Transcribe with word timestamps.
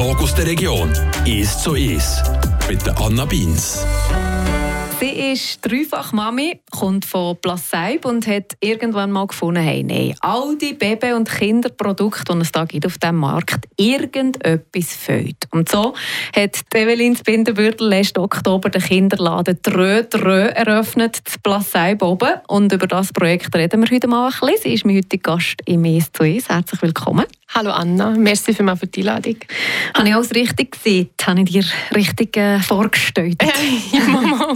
Talk 0.00 0.22
aus 0.22 0.34
der 0.34 0.46
Region. 0.46 0.90
«Ist 1.26 1.62
so 1.62 1.74
ist» 1.74 2.22
mit 2.70 2.88
Anna 2.88 3.26
Beins. 3.26 3.84
Sie 4.98 5.32
ist 5.32 5.60
dreifach 5.60 6.14
Mami, 6.14 6.62
kommt 6.70 7.04
von 7.04 7.36
Plasseib 7.36 8.06
und 8.06 8.26
hat 8.26 8.56
irgendwann 8.60 9.12
mal 9.12 9.26
gefunden, 9.26 9.60
hey, 9.60 9.82
nein, 9.82 10.14
all 10.20 10.56
die 10.56 10.72
Baby- 10.72 11.12
und 11.12 11.28
Kinderprodukte, 11.28 12.32
die 12.32 12.40
es 12.40 12.50
da 12.50 12.64
gibt 12.64 12.86
auf 12.86 12.96
dem 12.96 13.16
Markt, 13.16 13.66
irgendetwas 13.76 14.94
fehlt. 14.94 15.46
Und 15.50 15.68
so 15.68 15.92
hat 16.34 16.60
Evelyn 16.72 17.14
Spindenbürdel 17.14 17.86
letzten 17.86 18.20
Oktober 18.20 18.70
den 18.70 18.80
Kinderladen 18.80 19.60
Trö 19.60 20.02
Trö 20.04 20.46
eröffnet, 20.46 21.16
zu 21.26 21.38
Plasseib 21.42 22.02
oben. 22.02 22.40
Und 22.48 22.72
über 22.72 22.86
das 22.86 23.12
Projekt 23.12 23.54
reden 23.54 23.82
wir 23.82 23.90
heute 23.94 24.08
mal 24.08 24.28
ein 24.28 24.40
bisschen. 24.40 24.62
Sie 24.62 24.72
ist 24.72 24.86
mein 24.86 24.96
heutiger 24.96 25.34
Gast 25.34 25.60
im 25.66 25.84
«Es 25.84 26.10
zu 26.10 26.24
Es». 26.24 26.48
Herzlich 26.48 26.80
willkommen. 26.80 27.26
Hallo 27.52 27.72
Anna, 27.72 28.10
merci 28.10 28.54
für 28.54 28.62
die 28.62 29.00
Einladung. 29.00 29.34
Habe 29.96 30.08
ich 30.08 30.14
alles 30.14 30.32
richtig 30.36 30.70
gesehen? 30.70 31.10
Habe 31.20 31.40
ich 31.40 31.50
dir 31.50 31.64
richtig 31.96 32.36
äh, 32.36 32.60
vorgestellt? 32.60 33.42
ja, 33.92 34.04
Mama. 34.06 34.54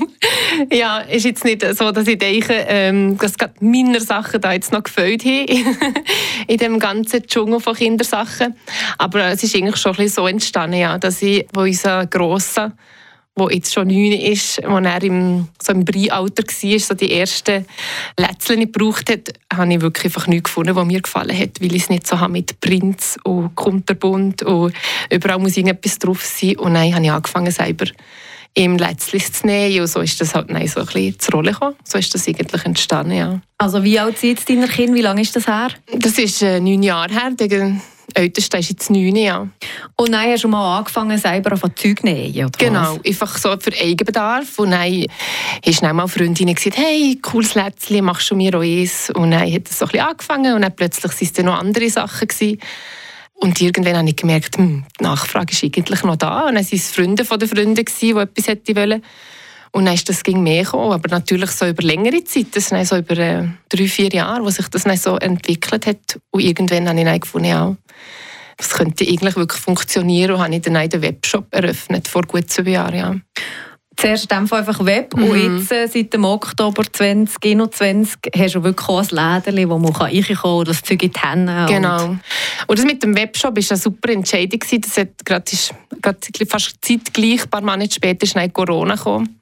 ja, 0.70 0.98
ist 0.98 1.24
jetzt 1.24 1.44
nicht 1.44 1.66
so, 1.74 1.90
dass 1.90 2.06
ich 2.06 2.18
denke, 2.18 2.54
ähm, 2.68 3.18
dass 3.18 3.36
gerade 3.36 3.54
meine 3.58 4.00
Sachen 4.00 4.40
da 4.40 4.52
jetzt 4.52 4.72
noch 4.72 4.84
gefällt 4.84 5.24
haben 5.24 5.46
in 6.46 6.56
dem 6.56 6.78
ganzen 6.78 7.26
Dschungel 7.26 7.58
von 7.58 7.74
Kindersachen. 7.74 8.54
Aber 8.96 9.24
es 9.24 9.42
ist 9.42 9.56
eigentlich 9.56 9.76
schon 9.76 9.90
ein 9.90 9.96
bisschen 9.96 10.14
so 10.14 10.28
entstanden, 10.28 10.78
ja, 10.78 10.96
dass 10.96 11.20
ich, 11.20 11.48
wo 11.52 11.62
unser 11.62 12.06
Grosser 12.06 12.76
der 13.36 13.52
jetzt 13.52 13.74
schon 13.74 13.88
neun 13.88 14.12
ist, 14.12 14.64
als 14.64 14.86
er 14.86 15.02
im, 15.02 15.48
so 15.60 15.72
im 15.72 15.84
Breialter 15.84 16.44
war, 16.44 16.78
so 16.78 16.94
die 16.94 17.12
ersten 17.12 17.66
Lätzchen 18.18 18.60
gebraucht 18.60 19.10
hat, 19.10 19.32
habe 19.52 19.72
ich 19.72 19.80
wirklich 19.80 20.04
einfach 20.04 20.26
nichts 20.28 20.44
gefunden, 20.44 20.76
was 20.76 20.86
mir 20.86 21.00
gefallen 21.00 21.36
hat, 21.36 21.60
weil 21.60 21.74
ich 21.74 21.82
es 21.82 21.90
nicht 21.90 22.06
so 22.06 22.20
habe 22.20 22.32
mit 22.32 22.60
Prinz 22.60 23.18
und 23.24 23.54
Kunterbund 23.56 24.42
und 24.42 24.72
überall 25.10 25.38
muss 25.38 25.56
irgendetwas 25.56 25.98
drauf 25.98 26.24
sein. 26.24 26.56
Und 26.58 26.74
dann 26.74 26.94
habe 26.94 27.04
ich 27.04 27.10
angefangen, 27.10 27.50
selber 27.50 27.86
im 28.54 28.78
Lätzchen 28.78 29.20
zu 29.20 29.46
nähen 29.46 29.80
und 29.80 29.88
so 29.88 30.00
ist 30.00 30.20
das 30.20 30.34
halt 30.34 30.48
nein, 30.50 30.68
so 30.68 30.80
ein 30.80 30.86
bisschen 30.86 31.18
zur 31.18 31.34
Rolle 31.34 31.52
gekommen. 31.52 31.74
So 31.82 31.98
ist 31.98 32.14
das 32.14 32.28
eigentlich 32.28 32.64
entstanden, 32.64 33.12
ja. 33.12 33.40
Also 33.58 33.82
wie 33.82 33.98
alt 33.98 34.18
sind 34.18 34.30
jetzt 34.30 34.48
deine 34.48 34.68
Kinder? 34.68 34.94
Wie 34.94 35.00
lange 35.00 35.22
ist 35.22 35.34
das 35.34 35.48
her? 35.48 35.70
Das 35.92 36.18
ist 36.18 36.40
äh, 36.40 36.60
neun 36.60 36.84
Jahre 36.84 37.12
her 37.12 37.32
älteste 38.14 38.58
ist 38.58 38.70
jetzt 38.70 38.90
neun, 38.90 39.16
ja. 39.16 39.48
Und 39.96 40.12
dann 40.12 40.30
hast 40.30 40.44
du 40.44 40.48
mal 40.48 40.78
angefangen, 40.78 41.18
selber 41.18 41.52
auf 41.54 41.62
Zeug 41.74 42.00
zu 42.00 42.06
nähen, 42.06 42.46
oder 42.46 42.58
Genau, 42.58 42.96
was? 42.96 43.04
einfach 43.04 43.38
so 43.38 43.56
für 43.60 43.72
Eigenbedarf. 43.72 44.58
Und 44.58 44.70
dann 44.70 45.06
hast 45.64 45.78
schnell 45.78 45.92
mal 45.92 46.06
Freundinnen 46.06 46.54
gesagt, 46.54 46.78
hey, 46.78 47.18
cooles 47.20 47.54
Lätzchen, 47.54 48.04
machst 48.04 48.30
du 48.30 48.36
mir 48.36 48.54
auch 48.56 48.62
eins? 48.62 49.10
Und 49.10 49.32
dann 49.32 49.52
hat 49.52 49.68
es 49.68 49.78
so 49.78 49.84
ein 49.84 49.90
bisschen 49.90 50.06
angefangen 50.06 50.54
und 50.54 50.62
dann 50.62 50.74
plötzlich 50.74 51.12
waren 51.12 51.18
es 51.20 51.32
dann 51.32 51.46
noch 51.46 51.58
andere 51.58 51.90
Sachen. 51.90 52.28
Gewesen. 52.28 52.58
Und 53.34 53.60
irgendwann 53.60 53.96
habe 53.96 54.08
ich 54.08 54.16
gemerkt, 54.16 54.56
hm, 54.56 54.84
die 54.98 55.04
Nachfrage 55.04 55.52
ist 55.52 55.64
eigentlich 55.64 56.02
noch 56.04 56.16
da. 56.16 56.46
Und 56.46 56.54
dann 56.54 56.64
waren 56.64 56.68
es 56.72 56.90
Freunde 56.90 57.24
von 57.24 57.38
den 57.38 57.48
Freunden, 57.48 57.74
die 57.74 58.10
etwas 58.10 58.46
hätten 58.46 58.76
wollen. 58.76 59.02
Und 59.74 59.86
dann 59.86 59.94
ist 59.94 60.08
das 60.08 60.22
ging 60.22 60.40
mehr 60.40 60.62
gekommen, 60.62 60.92
aber 60.92 61.08
natürlich 61.08 61.50
so 61.50 61.66
über 61.66 61.82
längere 61.82 62.22
Zeit, 62.22 62.46
das 62.52 62.68
sind 62.68 62.86
so 62.86 62.96
über 62.96 63.18
äh, 63.18 63.48
drei, 63.68 63.88
vier 63.88 64.08
Jahre, 64.08 64.44
wo 64.44 64.48
sich 64.48 64.68
das 64.68 64.84
dann 64.84 64.96
so 64.96 65.16
entwickelt 65.16 65.86
hat. 65.86 66.20
Und 66.30 66.42
irgendwann 66.42 66.88
habe 66.88 67.00
ich 67.00 67.04
dann 67.04 67.18
gefunden, 67.18 67.48
ja, 67.48 67.76
das 68.56 68.70
könnte 68.70 69.04
eigentlich 69.04 69.34
wirklich 69.34 69.60
funktionieren 69.60 70.36
und 70.36 70.42
habe 70.42 70.54
ich 70.54 70.62
dann 70.62 70.88
den 70.88 71.02
Webshop 71.02 71.48
eröffnet, 71.50 72.06
vor 72.06 72.22
gut 72.22 72.48
zwei 72.50 72.70
Jahren. 72.70 72.94
Ja. 72.94 73.16
Zuerst 73.96 74.32
einfach 74.32 74.84
Web 74.84 75.16
mhm. 75.16 75.24
und 75.24 75.58
jetzt 75.58 75.72
äh, 75.72 75.88
seit 75.88 76.12
dem 76.12 76.24
Oktober 76.24 76.84
2021 76.92 78.18
hast 78.36 78.54
du 78.54 78.62
wirklich 78.62 78.88
auch 78.88 79.00
ein 79.00 79.42
Läden, 79.44 79.70
wo 79.70 79.78
man 79.78 79.92
reinkommen 79.92 80.36
kann, 80.36 80.64
das 80.66 80.82
Zeug 80.82 81.02
in 81.02 81.10
die 81.10 81.20
Hände 81.20 81.66
Genau. 81.68 82.04
Und, 82.04 82.20
und 82.68 82.78
das 82.78 82.84
mit 82.84 83.02
dem 83.02 83.16
Webshop 83.16 83.56
war 83.56 83.64
eine 83.68 83.78
super 83.78 84.12
Entscheidung. 84.12 84.60
Das 84.60 84.96
hat 84.98 85.24
gerade, 85.24 85.50
ist, 85.50 85.74
gerade 86.00 86.18
fast 86.48 86.76
zeitgleich, 86.80 87.42
ein 87.42 87.50
paar 87.50 87.60
Monate 87.60 87.92
später 87.92 88.22
ist 88.22 88.36
Corona 88.52 88.94
gekommen. 88.94 89.40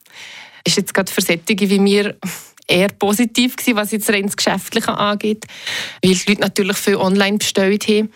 Ist 0.67 0.77
jetzt 0.77 0.95
gerade 0.95 1.11
für 1.11 1.21
solche 1.21 1.43
wie 1.71 1.79
mir 1.79 2.17
eher 2.67 2.89
positiv 2.89 3.57
gewesen, 3.57 3.77
was 3.77 3.93
jetzt 3.93 4.09
rein 4.11 4.27
das 4.27 4.37
Geschäftliche 4.37 4.97
angeht, 4.97 5.47
weil 6.03 6.15
die 6.15 6.31
Leute 6.31 6.41
natürlich 6.41 6.77
viel 6.77 6.97
online 6.97 7.39
bestellt 7.39 7.89
haben 7.89 8.11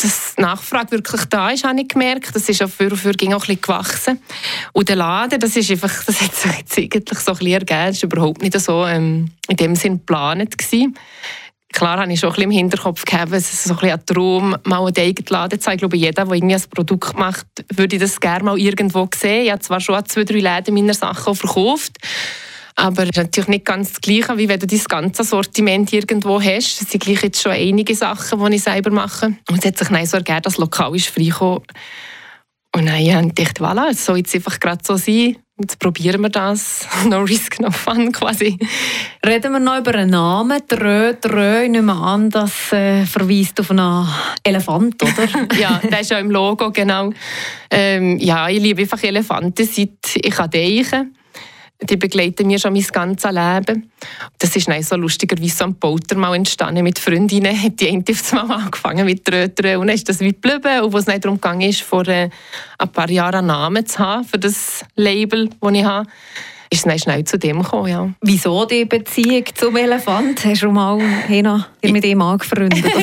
dass 0.00 0.36
die 0.36 0.42
Nachfrage 0.42 0.92
wirklich 0.92 1.24
da 1.24 1.50
ist, 1.50 1.64
habe 1.64 1.80
ich 1.80 1.88
gemerkt. 1.88 2.34
Das 2.34 2.48
ist 2.48 2.62
auch 2.62 2.68
für, 2.68 2.96
für 2.96 3.12
ging 3.12 3.32
auch 3.32 3.42
ein 3.42 3.46
bisschen 3.46 3.60
gewachsen. 3.60 4.22
Und 4.72 4.88
der 4.88 4.96
Laden, 4.96 5.40
das 5.40 5.56
ist 5.56 5.70
einfach, 5.70 6.04
das 6.04 6.20
hat 6.20 6.36
sich 6.36 6.52
jetzt 6.52 6.78
eigentlich 6.78 7.18
so 7.18 7.32
ein 7.32 7.38
bisschen 7.38 7.52
ergeben. 7.52 7.86
Das 7.86 8.02
war 8.02 8.12
überhaupt 8.12 8.42
nicht 8.42 8.60
so 8.60 8.86
ähm, 8.86 9.32
in 9.48 9.56
dem 9.56 9.74
Sinn 9.74 9.94
geplant. 9.94 10.54
Klar 11.72 11.98
habe 12.00 12.12
ich 12.12 12.18
schon 12.18 12.30
ein 12.30 12.34
bisschen 12.34 12.50
im 12.50 12.56
Hinterkopf 12.56 13.04
gehabt, 13.04 13.32
es 13.32 13.52
ist 13.52 13.64
so 13.64 13.74
ein, 13.74 13.76
bisschen 13.78 13.98
ein 13.98 14.06
Traum, 14.06 14.56
mal 14.64 14.86
einen 14.86 14.96
eigenen 14.96 15.26
Laden 15.28 15.60
zu 15.60 15.66
haben. 15.66 15.74
Ich 15.74 15.80
glaube, 15.80 15.96
jeder, 15.96 16.24
der 16.24 16.34
irgendwie 16.34 16.54
ein 16.54 16.62
Produkt 16.70 17.16
macht, 17.18 17.46
würde 17.74 17.98
das 17.98 18.18
gerne 18.18 18.44
mal 18.44 18.58
irgendwo 18.58 19.08
sehen. 19.14 19.44
Ich 19.44 19.50
habe 19.50 19.60
zwar 19.60 19.80
schon 19.80 20.04
zwei, 20.06 20.24
drei 20.24 20.38
Läden 20.38 20.74
meiner 20.74 20.94
Sachen 20.94 21.34
verkauft, 21.34 21.98
aber 22.74 23.02
es 23.02 23.10
ist 23.10 23.16
natürlich 23.16 23.48
nicht 23.48 23.64
ganz 23.64 23.90
das 23.90 24.00
Gleiche, 24.00 24.38
wie 24.38 24.48
wenn 24.48 24.60
du 24.60 24.66
dein 24.66 24.80
ganzes 24.88 25.30
Sortiment 25.30 25.92
irgendwo 25.92 26.40
hast. 26.40 26.80
Es 26.80 26.90
sind 26.90 27.06
jetzt 27.06 27.42
schon 27.42 27.52
einige 27.52 27.94
Sachen, 27.94 28.44
die 28.46 28.56
ich 28.56 28.62
selber 28.62 28.90
mache. 28.90 29.34
Und 29.48 29.58
es 29.58 29.64
hat 29.64 29.76
sich 29.76 29.88
dann 29.88 30.06
so 30.06 30.16
ergeben, 30.16 30.42
dass 30.42 30.58
lokal 30.58 30.96
ist 30.96 31.08
freigekommen. 31.08 31.62
Und 32.78 32.86
dann 32.86 32.94
habe 32.94 33.26
ich 33.26 33.34
gedacht, 33.34 33.58
voilà, 33.58 33.90
es 33.90 34.04
soll 34.04 34.18
jetzt 34.18 34.32
einfach 34.36 34.60
gerade 34.60 34.78
so 34.84 34.96
sein. 34.96 35.36
Jetzt 35.60 35.80
probieren 35.80 36.20
wir 36.20 36.28
das. 36.28 36.86
No 37.06 37.22
risk, 37.22 37.58
no 37.58 37.72
fun 37.72 38.12
quasi. 38.12 38.56
Reden 39.26 39.52
wir 39.52 39.58
noch 39.58 39.78
über 39.78 39.96
einen 39.96 40.10
Namen. 40.10 40.62
Drö, 40.68 41.14
Drö. 41.20 41.62
Ich 41.64 41.70
nehme 41.70 41.94
an, 41.94 42.30
das 42.30 42.72
äh, 42.72 43.04
verweist 43.04 43.58
auf 43.58 43.72
einen 43.72 44.06
Elefant, 44.44 45.02
oder? 45.02 45.48
ja, 45.60 45.80
der 45.82 46.00
ist 46.02 46.12
ja 46.12 46.20
im 46.20 46.30
Logo, 46.30 46.70
genau. 46.70 47.10
Ähm, 47.68 48.16
ja, 48.18 48.48
ich 48.48 48.60
liebe 48.60 48.82
einfach 48.82 49.02
Elefanten, 49.02 49.66
seit 49.66 50.14
ich 50.14 50.36
denken 50.36 51.17
die 51.80 51.96
begleiten 51.96 52.48
mich 52.48 52.60
schon 52.60 52.72
mein 52.72 52.82
ganzes 52.82 53.30
Leben. 53.30 53.90
Das 54.38 54.56
ist 54.56 54.68
dann 54.68 54.82
so 54.82 54.96
lustigerweise 54.96 55.64
ein 55.64 55.74
Polter 55.76 56.16
mal 56.16 56.34
entstanden 56.34 56.82
mit 56.82 56.98
Freundinnen. 56.98 57.60
Hat 57.60 57.78
die 57.78 57.88
eine 57.88 58.02
mal 58.48 58.64
angefangen 58.64 59.06
mit 59.06 59.32
Rötern 59.32 59.76
und 59.76 59.86
dann 59.86 59.94
ist 59.94 60.08
das 60.08 60.20
wie 60.20 60.32
geblieben. 60.32 60.82
Und 60.82 60.92
wo 60.92 60.98
es 60.98 61.06
nicht 61.06 61.24
darum 61.24 61.40
ging, 61.40 61.72
vor 61.72 62.06
äh, 62.08 62.30
ein 62.78 62.88
paar 62.88 63.08
Jahren 63.08 63.36
einen 63.36 63.46
Namen 63.48 63.86
zu 63.86 63.98
haben 64.00 64.24
für 64.24 64.38
das 64.38 64.84
Label, 64.96 65.50
das 65.60 65.72
ich 65.72 65.84
habe, 65.84 66.08
ist 66.70 66.80
es 66.80 66.84
dann 66.84 66.98
schnell 66.98 67.24
zu 67.24 67.38
dem 67.38 67.62
gekommen, 67.62 67.88
ja. 67.88 68.10
Wieso 68.20 68.64
die 68.64 68.84
Beziehung 68.84 69.44
zum 69.54 69.76
Elefant? 69.76 70.44
Hast 70.44 70.62
du 70.62 70.70
mal 70.70 70.98
mit 71.82 72.04
ihm 72.04 72.22
angefreundet? 72.22 72.84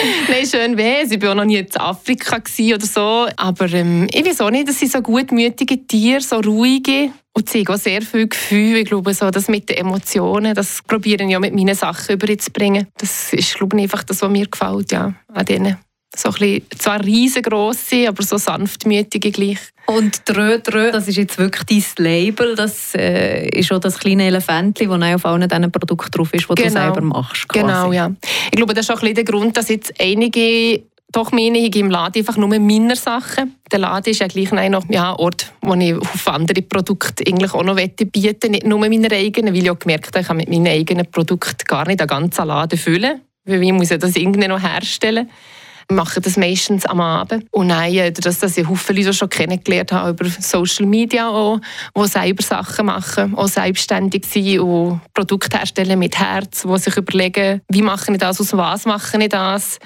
Nein, 0.28 0.46
schön 0.46 0.76
weh. 0.76 1.02
Ich 1.02 1.22
war 1.22 1.30
auch 1.30 1.34
noch 1.34 1.44
nie 1.44 1.56
in 1.56 1.76
Afrika 1.76 2.36
oder 2.36 2.86
so. 2.86 3.28
Aber 3.36 3.72
ähm, 3.72 4.06
ich 4.12 4.24
weiß 4.24 4.40
auch 4.40 4.50
nicht, 4.50 4.68
dass 4.68 4.78
sie 4.78 4.86
so 4.86 5.00
gutmütige 5.00 5.86
Tiere, 5.86 6.20
so 6.20 6.36
ruhige 6.36 7.10
und 7.32 7.48
sie 7.48 7.66
auch 7.66 7.76
sehr 7.76 8.02
viel 8.02 8.28
Gefühl. 8.28 8.78
Ich 8.78 8.86
glaube, 8.86 9.14
so, 9.14 9.30
das 9.30 9.48
mit 9.48 9.68
den 9.68 9.78
Emotionen, 9.78 10.54
das 10.54 10.80
probieren 10.86 11.28
ja 11.28 11.38
mit 11.38 11.54
meinen 11.54 11.74
Sachen 11.74 12.14
überzubringen. 12.14 12.86
Das 12.98 13.32
ist, 13.32 13.54
glaube 13.56 13.76
ich, 13.76 13.82
einfach 13.84 14.02
das, 14.02 14.22
was 14.22 14.30
mir 14.30 14.46
gefällt, 14.46 14.92
ja, 14.92 15.12
an 15.32 15.44
denen. 15.44 15.76
So 16.14 16.30
ein 16.30 16.34
bisschen, 16.34 16.62
zwar 16.76 17.04
riesengroße, 17.04 18.08
aber 18.08 18.22
so 18.22 18.36
sanftmütige 18.36 19.30
gleich. 19.30 19.58
Und 19.86 20.22
Drö 20.24 20.58
Drö, 20.58 20.90
das 20.92 21.08
ist 21.08 21.16
jetzt 21.16 21.38
wirklich 21.38 21.84
dein 21.96 22.04
Label. 22.04 22.54
Das 22.54 22.94
äh, 22.94 23.48
ist 23.48 23.72
auch 23.72 23.78
das 23.78 23.98
kleine 23.98 24.24
Elefant, 24.24 24.80
das 24.80 24.88
auf 24.88 25.24
allen 25.24 25.48
diesen 25.48 25.72
Produkten 25.72 26.10
drauf 26.10 26.32
ist, 26.32 26.48
die 26.48 26.54
genau. 26.54 26.68
du 26.68 26.70
selber 26.70 27.00
machst. 27.00 27.48
Quasi. 27.48 27.66
Genau, 27.66 27.92
ja. 27.92 28.12
Ich 28.50 28.56
glaube, 28.56 28.74
das 28.74 28.86
ist 28.86 28.90
auch 28.90 28.96
ein 28.96 29.00
bisschen 29.00 29.14
der 29.16 29.24
Grund, 29.24 29.56
dass 29.56 29.68
jetzt 29.68 29.92
einige 30.00 30.82
doch 31.12 31.32
meine 31.32 31.58
ich 31.58 31.74
im 31.74 31.90
Laden 31.90 32.20
einfach 32.20 32.36
nur 32.36 32.48
meine 32.48 32.94
Sachen. 32.94 33.56
Der 33.70 33.80
Laden 33.80 34.10
ist 34.10 34.20
ja 34.20 34.28
gleich 34.28 34.52
noch 34.52 34.84
ja, 34.88 35.10
ein 35.10 35.16
Ort, 35.16 35.52
wo 35.60 35.74
ich 35.74 35.94
auf 35.94 36.28
andere 36.28 36.62
Produkte 36.62 37.24
eigentlich 37.26 37.52
auch 37.52 37.64
noch 37.64 37.76
bieten. 37.76 38.52
Nicht 38.52 38.66
nur 38.66 38.78
meine 38.78 39.10
eigenen, 39.10 39.52
weil 39.52 39.62
ich 39.62 39.70
auch 39.70 39.78
gemerkt 39.78 40.08
habe, 40.08 40.20
ich 40.20 40.26
kann 40.26 40.36
mit 40.36 40.48
meinen 40.48 40.68
eigenen 40.68 41.10
Produkten 41.10 41.64
gar 41.66 41.86
nicht 41.86 42.00
den 42.00 42.06
ganzen 42.06 42.46
Laden 42.46 42.78
füllen. 42.78 43.22
Weil 43.44 43.62
ich 43.62 43.72
muss 43.72 43.90
ja 43.90 43.98
das 43.98 44.14
irgendwie 44.14 44.46
noch 44.46 44.62
herstellen. 44.62 45.28
Ich 45.28 45.59
mache 45.90 46.20
das 46.20 46.36
meistens 46.36 46.86
am 46.86 47.00
Abend. 47.00 47.46
Und 47.50 47.68
nein, 47.68 47.94
äh, 47.94 48.12
dass, 48.12 48.38
dass 48.38 48.56
ich 48.56 48.66
viele 48.78 49.02
Leute 49.02 49.12
schon 49.14 49.28
kennengelernt 49.28 49.92
habe 49.92 50.10
über 50.10 50.30
Social 50.40 50.86
Media, 50.86 51.28
auch, 51.28 51.60
die 51.96 52.06
selber 52.06 52.42
Sachen 52.42 52.86
machen, 52.86 53.34
auch 53.34 53.48
selbstständig 53.48 54.24
sind 54.26 54.60
und 54.60 55.00
Produkte 55.14 55.58
herstellen 55.58 55.98
mit 55.98 56.18
Herz, 56.18 56.62
die 56.62 56.78
sich 56.78 56.96
überlegen, 56.96 57.60
wie 57.68 57.82
mache 57.82 58.12
ich 58.12 58.18
das, 58.18 58.40
aus 58.40 58.52
was 58.52 58.86
mache 58.86 59.22
ich 59.22 59.28
das 59.28 59.78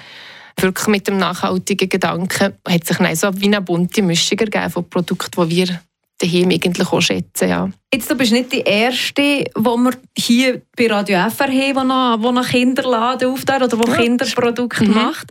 wirklich 0.61 0.87
mit 0.87 1.07
dem 1.07 1.17
nachhaltigen 1.17 1.89
Gedanken 1.89 2.53
hat 2.65 2.87
sich 2.87 2.97
dann 2.97 3.15
so 3.15 3.29
wie 3.35 3.47
eine 3.47 3.61
bunte 3.61 4.01
Mischung 4.01 4.39
ergeben 4.39 4.69
von 4.69 4.89
Produkten, 4.89 5.49
die 5.49 5.55
wir 5.55 5.79
daheim 6.19 6.49
eigentlich 6.49 6.91
auch 6.91 7.01
schätzen. 7.01 7.49
Ja. 7.49 7.69
Jetzt, 7.93 8.09
du 8.09 8.15
bist 8.15 8.31
nicht 8.31 8.51
die 8.51 8.61
Erste, 8.61 9.21
die 9.21 9.51
wir 9.55 9.93
hier 10.17 10.61
bei 10.77 10.87
Radio 10.87 11.29
FR 11.29 11.47
haben, 11.47 12.21
die 12.21 12.31
noch, 12.31 12.47
Kinderladen 12.47 13.31
auftaucht 13.31 13.63
oder 13.63 13.77
die 13.77 13.91
ja. 13.91 13.97
Kinderprodukte 13.97 14.85
mhm. 14.85 14.93
macht. 14.93 15.27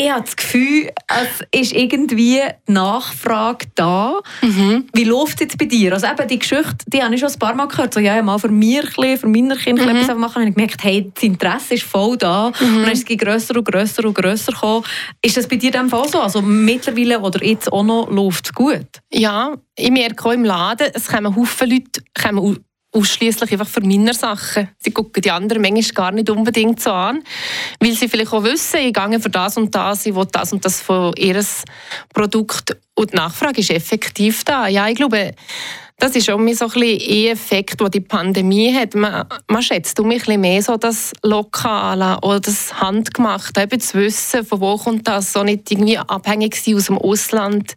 Ich 0.00 0.12
habe 0.12 0.22
das 0.22 0.36
Gefühl, 0.36 0.90
es 1.08 1.60
ist 1.60 1.72
irgendwie 1.72 2.40
Nachfrage 2.68 3.66
da. 3.74 4.20
Mhm. 4.42 4.86
Wie 4.92 5.02
läuft 5.02 5.34
es 5.34 5.40
jetzt 5.40 5.58
bei 5.58 5.64
dir? 5.64 5.92
Also 5.92 6.06
eben 6.06 6.28
die 6.28 6.38
Geschichte, 6.38 6.76
die 6.86 7.02
habe 7.02 7.12
ich 7.12 7.20
schon 7.20 7.30
ein 7.30 7.38
paar 7.40 7.54
Mal 7.56 7.66
gehört. 7.66 7.94
So, 7.94 7.98
ja, 7.98 8.14
ja 8.14 8.22
mal 8.22 8.38
für 8.38 8.48
mir, 8.48 8.84
für 8.84 9.26
meine 9.26 9.56
Kinder 9.56 9.82
mhm. 9.82 9.96
etwas 9.96 10.16
machen. 10.16 10.42
Und 10.42 10.48
ich 10.48 10.54
gemerkt, 10.54 10.84
hey, 10.84 11.10
das 11.12 11.24
Interesse 11.24 11.74
ist 11.74 11.82
voll 11.82 12.16
da. 12.16 12.52
Mhm. 12.60 12.76
Und 12.76 12.82
dann 12.84 12.92
ist 12.92 13.10
es 13.10 13.18
grösser 13.18 13.56
und 13.56 13.64
grösser 13.64 14.04
und 14.04 14.14
grösser 14.14 14.52
gekommen. 14.52 14.84
Ist 15.20 15.36
das 15.36 15.48
bei 15.48 15.56
dir 15.56 15.72
dann 15.72 15.88
Fall 15.88 16.08
so? 16.08 16.20
Also 16.20 16.42
mittlerweile 16.42 17.18
oder 17.18 17.44
jetzt 17.44 17.72
auch 17.72 17.82
noch 17.82 18.08
läuft 18.08 18.46
es 18.46 18.52
gut? 18.52 18.86
Ja, 19.12 19.56
ich 19.74 19.90
merke 19.90 20.28
auch 20.28 20.32
im 20.32 20.44
Laden, 20.44 20.92
es 20.94 21.08
kommen 21.08 21.34
Haufen 21.34 21.70
Leute 21.70 22.02
kommen 22.14 22.64
ausschließlich 22.98 23.52
einfach 23.52 23.68
für 23.68 23.80
meine 23.80 24.14
Sachen. 24.14 24.68
Sie 24.78 24.90
gucken 24.90 25.22
die 25.22 25.30
anderen 25.30 25.62
manchmal 25.62 25.94
gar 25.94 26.12
nicht 26.12 26.30
unbedingt 26.30 26.80
so 26.80 26.92
an, 26.92 27.22
weil 27.80 27.92
sie 27.92 28.08
vielleicht 28.08 28.32
auch 28.32 28.44
wissen, 28.44 28.80
ich 28.80 28.92
gehe 28.92 29.20
für 29.20 29.30
das 29.30 29.56
und 29.56 29.74
das, 29.74 30.06
ich 30.06 30.14
will 30.14 30.26
das 30.30 30.52
und 30.52 30.64
das 30.64 30.80
von 30.80 31.12
ihres 31.16 31.64
Produkt 32.12 32.76
und 32.94 33.12
die 33.12 33.16
Nachfrage 33.16 33.60
ist 33.60 33.70
effektiv 33.70 34.44
da. 34.44 34.66
Ja, 34.66 34.88
ich 34.88 34.96
glaube, 34.96 35.32
das 36.00 36.14
ist 36.14 36.30
auch 36.30 36.38
so 36.38 36.38
ein 36.38 36.46
bisschen 36.46 37.00
Effekt, 37.26 37.80
den 37.80 37.90
die 37.90 38.00
Pandemie 38.00 38.72
hat. 38.72 38.94
Man, 38.94 39.26
man 39.48 39.62
schätzt 39.62 39.98
um 39.98 40.10
ein 40.10 40.18
bisschen 40.18 40.40
mehr 40.40 40.62
so 40.62 40.76
das 40.76 41.12
Lokale 41.22 42.18
oder 42.22 42.40
das 42.40 42.80
Handgemachte, 42.80 43.62
eben 43.62 43.80
zu 43.80 43.98
wissen, 43.98 44.44
von 44.44 44.60
wo 44.60 44.76
kommt 44.76 45.08
das, 45.08 45.32
so 45.32 45.42
nicht 45.42 45.70
irgendwie 45.70 45.98
abhängig 45.98 46.54
sein 46.54 46.76
aus 46.76 46.86
dem 46.86 46.98
Ausland. 46.98 47.74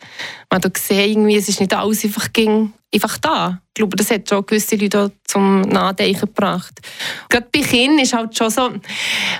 Man 0.51 0.61
hat 0.61 0.73
gesehen, 0.73 1.11
irgendwie, 1.11 1.37
es 1.37 1.49
ist 1.49 1.59
nicht 1.59 1.73
alles 1.73 2.03
einfach 2.03 2.31
ging 2.31 2.73
einfach 2.93 3.17
da. 3.17 3.61
Ich 3.69 3.75
glaube, 3.75 3.95
das 3.95 4.11
hat 4.11 4.27
schon 4.27 4.45
gewisse 4.45 4.75
Leute 4.75 5.11
zum 5.25 5.61
Nachdenken 5.61 6.19
gebracht. 6.21 6.73
Gerade 7.29 7.47
bei 7.51 7.61
Kindern 7.61 7.99
ist 7.99 8.13
halt 8.13 8.37
schon 8.37 8.49
so, 8.49 8.69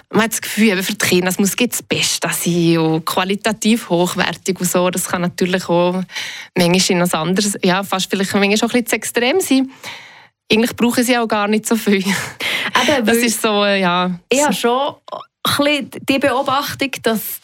man 0.10 0.24
hat 0.24 0.32
das 0.32 0.42
Gefühl, 0.42 0.82
für 0.82 0.94
die 0.94 0.98
Kinder 0.98 1.28
es 1.28 1.38
muss 1.38 1.56
das 1.56 1.84
Beste 1.84 2.30
sein 2.32 2.78
und 2.78 3.06
qualitativ 3.06 3.90
hochwertig 3.90 4.60
und 4.60 4.70
so. 4.70 4.90
Das 4.90 5.08
kann 5.08 5.22
natürlich 5.22 5.68
auch 5.68 6.02
manchmal 6.58 6.82
in 6.90 6.98
etwas 6.98 7.14
anderes, 7.14 7.58
ja, 7.64 7.84
fast 7.84 8.10
vielleicht 8.10 8.34
manchmal 8.34 8.56
auch 8.56 8.62
ein 8.62 8.68
bisschen 8.70 8.88
zu 8.88 8.96
extrem 8.96 9.40
sein. 9.42 9.72
Eigentlich 10.52 10.76
brauchen 10.76 11.04
sie 11.04 11.18
auch 11.18 11.28
gar 11.28 11.48
nicht 11.48 11.66
so 11.66 11.76
viel. 11.76 11.98
Eben, 11.98 13.06
das 13.06 13.18
ist 13.18 13.42
so, 13.42 13.66
ja. 13.66 14.20
Ich 14.30 14.44
habe 14.44 14.54
schon 14.54 14.96
ein 15.44 15.58
bisschen 15.58 15.92
die 16.10 16.20
Beobachtung, 16.20 16.92
dass 17.04 17.42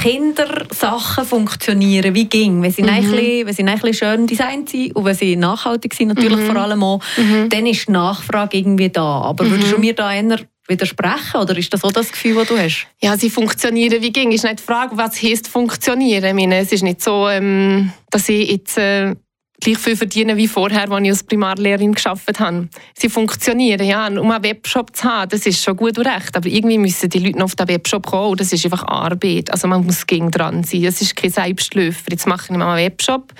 Kindersachen 0.00 1.26
funktionieren, 1.26 2.14
wie 2.14 2.24
ging, 2.24 2.62
wenn 2.62 2.72
sie, 2.72 2.82
mhm. 2.82 2.88
ein 2.88 3.02
bisschen, 3.02 3.46
wenn 3.46 3.54
sie 3.54 3.64
ein 3.64 3.78
bisschen 3.78 3.94
schön 3.94 4.26
designt 4.26 4.70
sind 4.70 4.96
und 4.96 5.04
wenn 5.04 5.14
sie 5.14 5.36
nachhaltig 5.36 5.92
sind, 5.92 6.08
natürlich 6.08 6.38
mhm. 6.38 6.46
vor 6.46 6.56
allem 6.56 6.82
auch, 6.82 7.00
mhm. 7.18 7.48
dann 7.50 7.66
ist 7.66 7.86
die 7.86 7.92
Nachfrage 7.92 8.56
irgendwie 8.56 8.88
da. 8.88 9.20
Aber 9.22 9.44
mhm. 9.44 9.50
würdest 9.50 9.72
du 9.72 9.78
mir 9.78 9.94
da 9.94 10.14
eher 10.14 10.40
widersprechen 10.66 11.40
oder 11.40 11.56
ist 11.56 11.72
das 11.72 11.84
auch 11.84 11.92
das 11.92 12.10
Gefühl, 12.10 12.34
das 12.36 12.48
du 12.48 12.56
hast? 12.56 12.86
Ja, 13.02 13.16
sie 13.18 13.28
funktionieren 13.28 14.00
wie 14.00 14.10
ging. 14.10 14.32
Ist 14.32 14.44
nicht 14.44 14.60
die 14.60 14.62
Frage, 14.62 14.96
was 14.96 15.22
heißt 15.22 15.48
funktionieren. 15.48 16.24
Ich 16.24 16.34
meine, 16.34 16.58
es 16.58 16.72
ist 16.72 16.82
nicht 16.82 17.02
so, 17.02 17.28
ähm, 17.28 17.92
dass 18.10 18.28
ich 18.30 18.50
jetzt 18.50 18.78
äh, 18.78 19.14
gleich 19.60 19.78
viel 19.78 19.96
verdienen 19.96 20.36
wie 20.36 20.48
vorher, 20.48 20.90
als 20.90 21.02
ich 21.02 21.10
als 21.10 21.22
Primarlehrerin 21.22 21.92
geschafft 21.92 22.40
habe. 22.40 22.68
Sie 22.94 23.08
funktionieren, 23.08 23.86
ja. 23.86 24.08
Um 24.08 24.30
einen 24.30 24.42
Webshop 24.42 24.96
zu 24.96 25.04
haben, 25.04 25.28
das 25.30 25.46
ist 25.46 25.62
schon 25.62 25.76
gut 25.76 25.98
und 25.98 26.06
recht. 26.06 26.36
Aber 26.36 26.48
irgendwie 26.48 26.78
müssen 26.78 27.08
die 27.10 27.18
Leute 27.18 27.38
noch 27.38 27.46
auf 27.46 27.54
den 27.54 27.68
Webshop 27.68 28.06
kommen 28.06 28.30
und 28.30 28.40
das 28.40 28.52
ist 28.52 28.64
einfach 28.64 28.84
Arbeit. 28.86 29.50
Also 29.50 29.68
man 29.68 29.84
muss 29.84 30.06
gegen 30.06 30.30
dran 30.30 30.64
sein. 30.64 30.84
Es 30.84 31.00
ist 31.00 31.14
kein 31.14 31.30
Selbstläufer. 31.30 32.10
Jetzt 32.10 32.26
mache 32.26 32.46
ich 32.50 32.56
mal 32.56 32.76
einen 32.76 32.86
Webshop 32.86 33.32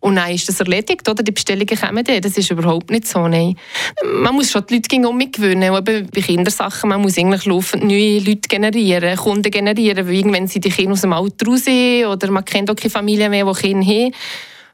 und 0.00 0.16
dann 0.16 0.30
ist 0.30 0.48
das 0.48 0.60
erledigt, 0.60 1.08
oder? 1.08 1.22
Die 1.22 1.32
Bestellungen 1.32 1.78
kommen 1.78 2.04
dann. 2.04 2.20
Das 2.20 2.36
ist 2.36 2.50
überhaupt 2.50 2.90
nicht 2.90 3.06
so, 3.06 3.28
nein. 3.28 3.56
Man 4.20 4.34
muss 4.34 4.50
schon 4.50 4.64
die 4.68 4.74
Leute 4.74 4.88
gegen 4.88 5.06
um 5.06 5.16
mitgewöhnen. 5.16 5.70
Und 5.70 5.84
bei 5.84 6.02
Kindersachen, 6.02 6.88
man 6.88 7.02
muss 7.02 7.18
eigentlich 7.18 7.44
laufend 7.44 7.84
neue 7.84 8.18
Leute 8.18 8.48
generieren, 8.48 9.16
Kunden 9.16 9.50
generieren, 9.50 10.06
weil 10.06 10.14
irgendwann 10.14 10.46
sind 10.46 10.64
die 10.64 10.70
Kinder 10.70 10.92
aus 10.92 11.02
dem 11.02 11.12
Alter 11.12 11.46
raus 11.46 11.66
oder 11.66 12.30
man 12.30 12.44
kennt 12.44 12.70
auch 12.70 12.76
keine 12.76 12.90
Familie 12.90 13.28
mehr, 13.28 13.44
die 13.44 13.60
Kinder 13.60 13.86
haben. 13.86 14.12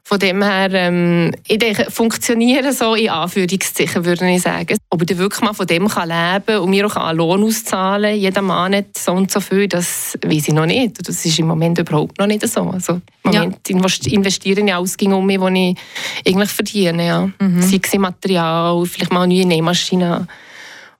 Von 0.05 0.19
dem 0.19 0.43
her, 0.43 0.69
ähm, 0.73 1.31
ich 1.47 1.59
denke, 1.59 1.89
funktionieren 1.89 2.73
so 2.73 2.93
in 2.93 3.09
Anführungszeichen, 3.09 4.03
würde 4.03 4.29
ich 4.29 4.41
sagen. 4.41 4.77
Ob 4.89 5.09
ich 5.09 5.17
wirklich 5.17 5.41
mal 5.41 5.53
von 5.53 5.65
dem 5.65 5.87
kann 5.87 6.09
leben 6.09 6.59
und 6.59 6.69
mir 6.69 6.85
auch 6.85 6.97
einen 6.97 7.17
Lohn 7.17 7.43
auszahlen 7.43 8.19
jeden 8.19 8.45
Monat 8.45 8.97
so 8.97 9.13
und 9.13 9.31
so 9.31 9.39
viel, 9.39 9.67
das 9.69 10.17
weiß 10.21 10.49
ich 10.49 10.53
noch 10.53 10.65
nicht. 10.65 11.07
Das 11.07 11.25
ist 11.25 11.39
im 11.39 11.47
Moment 11.47 11.79
überhaupt 11.79 12.19
noch 12.19 12.27
nicht 12.27 12.45
so. 12.45 12.69
Also, 12.69 12.99
Im 13.23 13.31
Moment 13.31 13.69
ja. 13.69 13.77
investiere 14.11 14.59
ich 14.59 14.73
Ausgänge 14.73 15.15
um 15.15 15.25
mich, 15.25 15.39
die 15.39 15.75
ich 16.25 16.35
eigentlich 16.35 16.51
verdiene. 16.51 17.07
Ja. 17.07 17.29
Mhm. 17.39 17.61
Sei 17.61 17.79
es 17.81 17.97
Material, 17.97 18.85
vielleicht 18.85 19.13
mal 19.13 19.21
eine 19.21 19.33
neue 19.33 19.45
Nähmaschine 19.45 20.27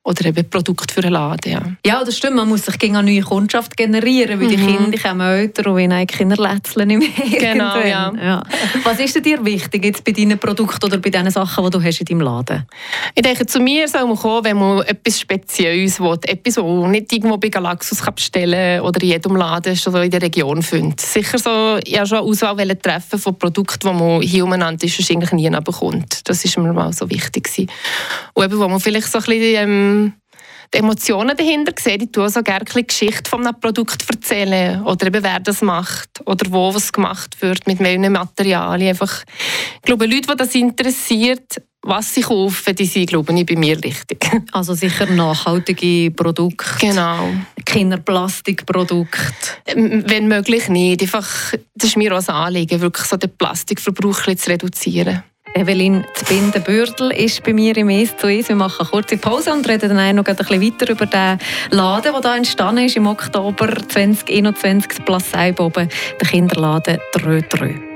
oder 0.05 0.25
eben 0.25 0.49
Produkt 0.49 0.91
für 0.91 1.01
einen 1.01 1.13
Laden. 1.13 1.51
Ja. 1.51 1.61
ja, 1.85 2.03
das 2.03 2.17
stimmt. 2.17 2.35
Man 2.35 2.49
muss 2.49 2.65
sich 2.65 2.77
gegen 2.77 2.97
eine 2.97 3.09
neue 3.09 3.21
Kundschaft 3.21 3.77
generieren, 3.77 4.39
weil 4.39 4.47
mhm. 4.47 4.51
die 4.51 4.57
Kinder 4.57 4.97
kommen 4.97 5.21
älter 5.21 5.69
und 5.69 5.77
wollen 5.77 6.07
Kinder 6.07 6.35
lätzeln 6.35 6.89
nicht 6.89 6.99
mehr. 6.99 7.53
Genau, 7.53 7.77
ja. 7.79 8.11
ja. 8.21 8.43
Was 8.83 8.99
ist 8.99 9.23
dir 9.23 9.43
wichtig 9.45 9.85
jetzt 9.85 10.03
bei 10.03 10.11
deinen 10.11 10.37
Produkten 10.37 10.85
oder 10.85 10.97
bei 10.97 11.09
den 11.09 11.29
Sachen, 11.29 11.63
die 11.63 11.69
du 11.69 11.81
hast 11.81 12.01
in 12.01 12.05
deinem 12.05 12.21
Laden? 12.21 12.65
Ich 13.15 13.21
denke, 13.21 13.45
zu 13.45 13.59
mir 13.61 13.87
soll 13.87 14.05
man 14.05 14.17
kommen, 14.17 14.43
wenn 14.43 14.57
man 14.57 14.81
etwas 14.81 15.21
Spezielles 15.21 15.99
will. 16.01 16.19
Etwas, 16.25 16.55
das 16.55 16.63
man 16.63 16.91
nicht 16.91 17.11
irgendwo 17.13 17.37
bei 17.37 17.47
Galaxus 17.47 18.01
kann 18.01 18.15
bestellen 18.15 18.81
oder 18.81 19.01
in 19.01 19.09
jedem 19.09 19.37
Laden 19.37 19.75
schon 19.75 19.95
in 19.95 20.11
der 20.11 20.21
Region 20.21 20.61
findet. 20.61 20.99
Sicher 20.99 21.39
so, 21.39 21.79
ich 21.83 21.97
habe 21.97 22.07
schon 22.07 22.17
eine 22.17 22.27
Auswahl 22.27 22.75
treffen 22.75 23.19
von 23.19 23.37
Produkten, 23.37 23.87
die 23.87 23.93
man 23.93 24.21
hier 24.21 24.43
umeinander 24.43 24.83
ist, 24.83 24.99
wahrscheinlich 24.99 25.31
nie 25.31 25.49
bekommt. 25.49 26.27
Das 26.27 26.43
ist 26.43 26.57
mir 26.57 26.73
mal 26.73 26.91
so 26.91 27.09
wichtig. 27.09 27.49
Und 28.33 28.43
eben, 28.43 28.59
wo 28.59 28.67
man 28.67 28.79
vielleicht 28.79 29.11
so 29.11 29.19
ein 29.19 29.23
bisschen 29.23 29.69
ähm, 29.69 29.92
ähm, 29.93 30.13
die 30.73 30.79
Emotionen 30.79 31.37
dahinter 31.37 31.73
sehen. 31.79 32.01
Ich 32.01 32.11
tue 32.11 32.29
so 32.29 32.41
gerne 32.41 32.65
die 32.65 32.87
Geschichte 32.87 33.29
von 33.29 33.45
einem 33.45 33.59
Produkt 33.59 34.03
erzählen 34.09 34.83
oder 34.83 35.07
eben 35.07 35.23
wer 35.23 35.39
das 35.39 35.61
macht 35.61 36.09
oder 36.25 36.51
wo 36.51 36.73
was 36.73 36.91
gemacht 36.91 37.41
wird, 37.41 37.67
mit 37.67 37.79
welchen 37.79 38.11
Materialien. 38.11 38.89
Einfach, 38.89 39.23
ich 39.75 39.81
glaube, 39.83 40.05
Leute, 40.05 40.27
die 40.31 40.35
das 40.35 40.55
interessiert, 40.55 41.61
was 41.83 42.13
sie 42.13 42.21
kaufen, 42.21 42.75
die 42.75 42.85
sind, 42.85 43.09
glaube 43.09 43.33
ich, 43.33 43.45
bei 43.45 43.55
mir 43.55 43.75
richtig. 43.83 44.25
Also 44.51 44.73
sicher 44.73 45.05
nachhaltige 45.05 46.11
Produkte. 46.11 46.65
Genau. 46.79 47.29
Kinderplastikprodukte. 47.65 49.19
Ähm, 49.65 50.03
wenn 50.07 50.27
möglich 50.27 50.69
nicht. 50.69 51.01
Einfach, 51.01 51.53
das 51.75 51.89
ist 51.89 51.97
mir 51.97 52.15
auch 52.15 52.27
ein 52.27 52.35
Anliegen, 52.35 52.81
wirklich 52.81 53.05
so 53.05 53.17
den 53.17 53.35
Plastikverbrauch 53.35 54.21
zu 54.35 54.49
reduzieren. 54.49 55.23
Evelyn 55.55 56.03
Zbinden-Bürdel 56.15 57.11
ist 57.11 57.43
bei 57.43 57.53
mir 57.53 57.77
im 57.77 57.89
«Es 57.89 58.17
zu 58.17 58.27
Es». 58.27 58.49
Wir 58.49 58.55
machen 58.55 58.81
eine 58.81 58.89
kurze 58.89 59.17
Pause 59.17 59.53
und 59.53 59.67
reden 59.67 59.95
dann 59.95 60.15
noch 60.15 60.25
ein 60.25 60.35
bisschen 60.35 60.61
weiter 60.61 60.89
über 60.89 61.05
den 61.05 61.37
Laden, 61.69 62.11
der 62.11 62.21
hier 62.21 62.37
entstanden 62.37 62.85
ist 62.85 62.95
im 62.95 63.07
Oktober 63.07 63.69
2021, 63.87 65.05
Plus 65.05 65.29
Seiboben, 65.29 65.89
der 66.19 66.27
Kinderladen 66.27 66.97
«Drö 67.13 67.41
Drö». 67.41 67.92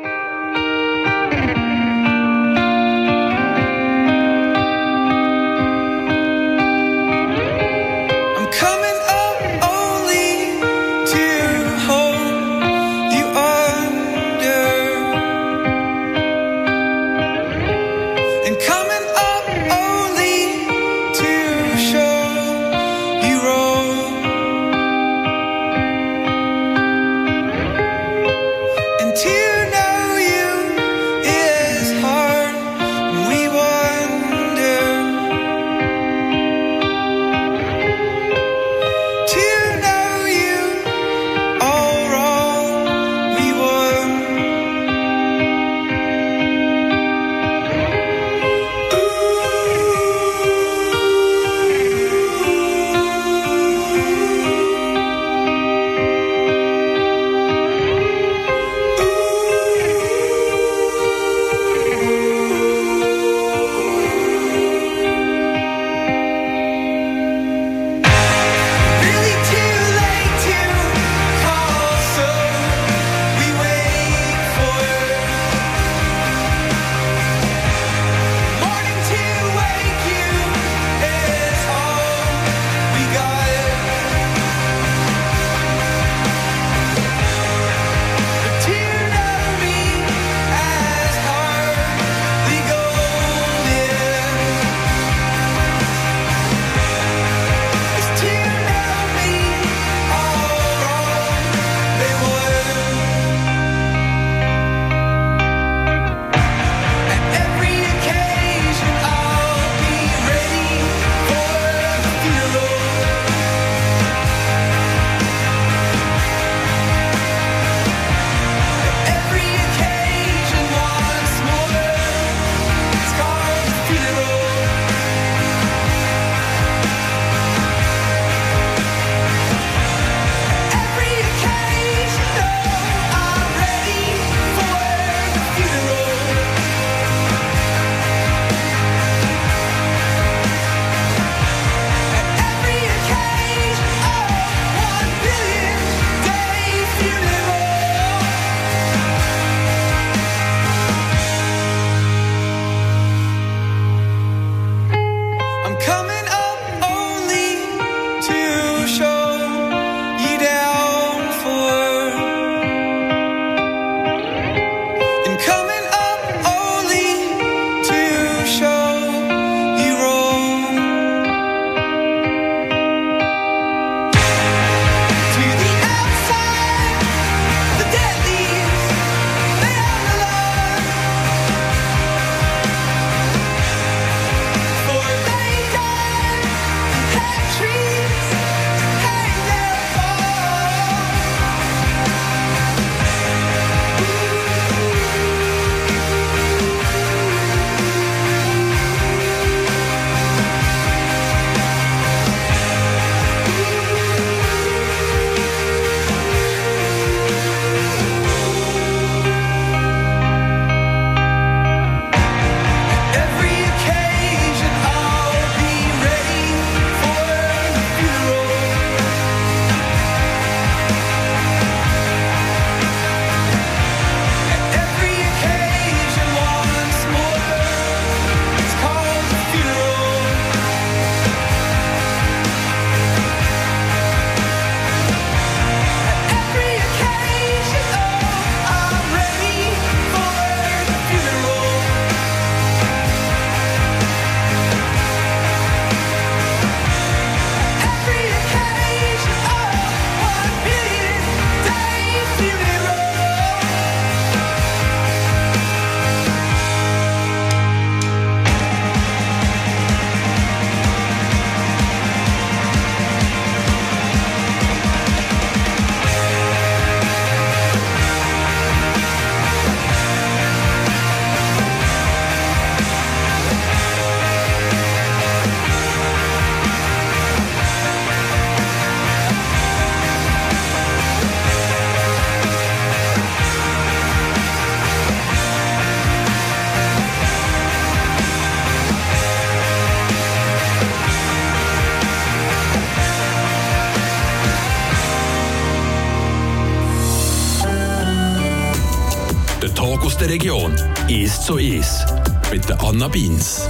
Zu 301.47 301.57
ist» 301.57 302.05
mit 302.51 302.67
der 302.67 302.77
Anna 302.83 303.07
Beins. 303.07 303.69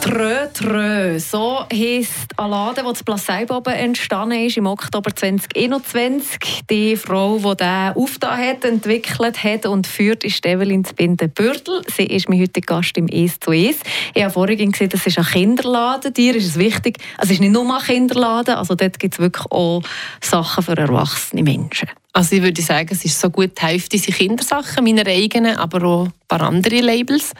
Trö, 0.00 0.46
trö. 0.54 1.18
So 1.18 1.66
heisst 1.70 2.38
ein 2.38 2.50
Laden, 2.50 2.86
der 2.86 2.94
zu 2.94 3.04
Plasseiboben 3.04 3.74
entstanden 3.74 4.46
ist 4.46 4.56
im 4.56 4.64
Oktober 4.64 5.14
2021. 5.14 6.62
Die 6.70 6.96
Frau, 6.96 7.36
die 7.36 7.56
diesen 7.56 7.92
aufgetan 7.94 8.38
hat, 8.38 8.64
entwickelt 8.64 9.44
hat 9.44 9.66
und 9.66 9.86
führt, 9.86 10.24
ist 10.24 10.46
Evelyn 10.46 10.84
Zbinden-Bürdel. 10.84 11.82
Sie 11.94 12.06
ist 12.06 12.30
mein 12.30 12.40
heutiger 12.40 12.76
Gast 12.76 12.96
im 12.96 13.08
«Es 13.08 13.38
zu 13.40 13.52
Es». 13.52 13.76
Ich 14.14 14.22
habe 14.22 14.32
vorhin 14.32 14.72
gesehen, 14.72 14.88
das 14.88 15.06
ist 15.06 15.18
ein 15.18 15.24
Kinderladen. 15.26 16.14
Dir 16.14 16.34
ist 16.34 16.46
es 16.46 16.58
wichtig. 16.58 16.96
Es 17.18 17.30
ist 17.30 17.40
nicht 17.40 17.52
nur 17.52 17.70
ein 17.74 17.82
Kinderladen, 17.82 18.54
also 18.54 18.74
dort 18.74 18.98
gibt 18.98 19.14
es 19.14 19.20
wirklich 19.20 19.44
auch 19.50 19.82
Sachen 20.22 20.64
für 20.64 20.78
erwachsene 20.78 21.42
Menschen. 21.42 21.90
Also 22.16 22.36
ich 22.36 22.42
würde 22.42 22.62
sagen, 22.62 22.88
es 22.92 23.04
ist 23.04 23.20
so 23.20 23.28
gut 23.28 23.58
die 23.60 23.66
Hälfte 23.66 23.98
sind 23.98 24.16
Kindersachen, 24.16 24.84
meine 24.84 25.04
eigenen, 25.04 25.56
aber 25.56 25.84
auch 25.84 26.04
ein 26.06 26.12
paar 26.28 26.42
andere 26.42 26.80
Labels 26.80 27.32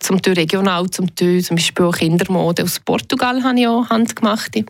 zum 0.00 0.20
Teil 0.20 0.34
regional, 0.34 0.90
zum 0.90 1.14
Teil 1.14 1.40
zum 1.42 1.56
Beispiel 1.56 1.84
auch 1.84 1.96
Kindermode 1.96 2.64
aus 2.64 2.80
Portugal 2.80 3.40
habe 3.44 3.60
ich 3.60 3.68
auch 3.68 3.88
handgemachte. 3.88 4.64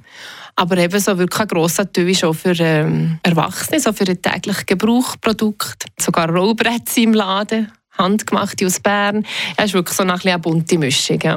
Aber 0.56 0.76
eben 0.76 1.00
so 1.00 1.16
wirklich 1.16 1.40
ein 1.40 1.48
grosser 1.48 1.90
Teil 1.90 2.10
ist 2.10 2.22
auch 2.22 2.34
für 2.34 2.54
ähm, 2.58 3.18
Erwachsene, 3.22 3.80
so 3.80 3.94
für 3.94 4.04
den 4.04 4.20
täglichen 4.20 4.66
Gebrauch 4.66 5.16
Produkt. 5.18 5.86
Sogar 5.98 6.28
Rollbretter 6.28 7.00
im 7.00 7.14
Laden 7.14 7.72
handgemachte 8.00 8.66
aus 8.66 8.80
Bern. 8.80 9.24
Es 9.56 9.66
ist 9.66 9.74
wirklich 9.74 9.96
so 9.96 10.02
eine 10.02 10.38
bunte 10.38 10.78
Mischung. 10.78 11.18
Ja. 11.22 11.36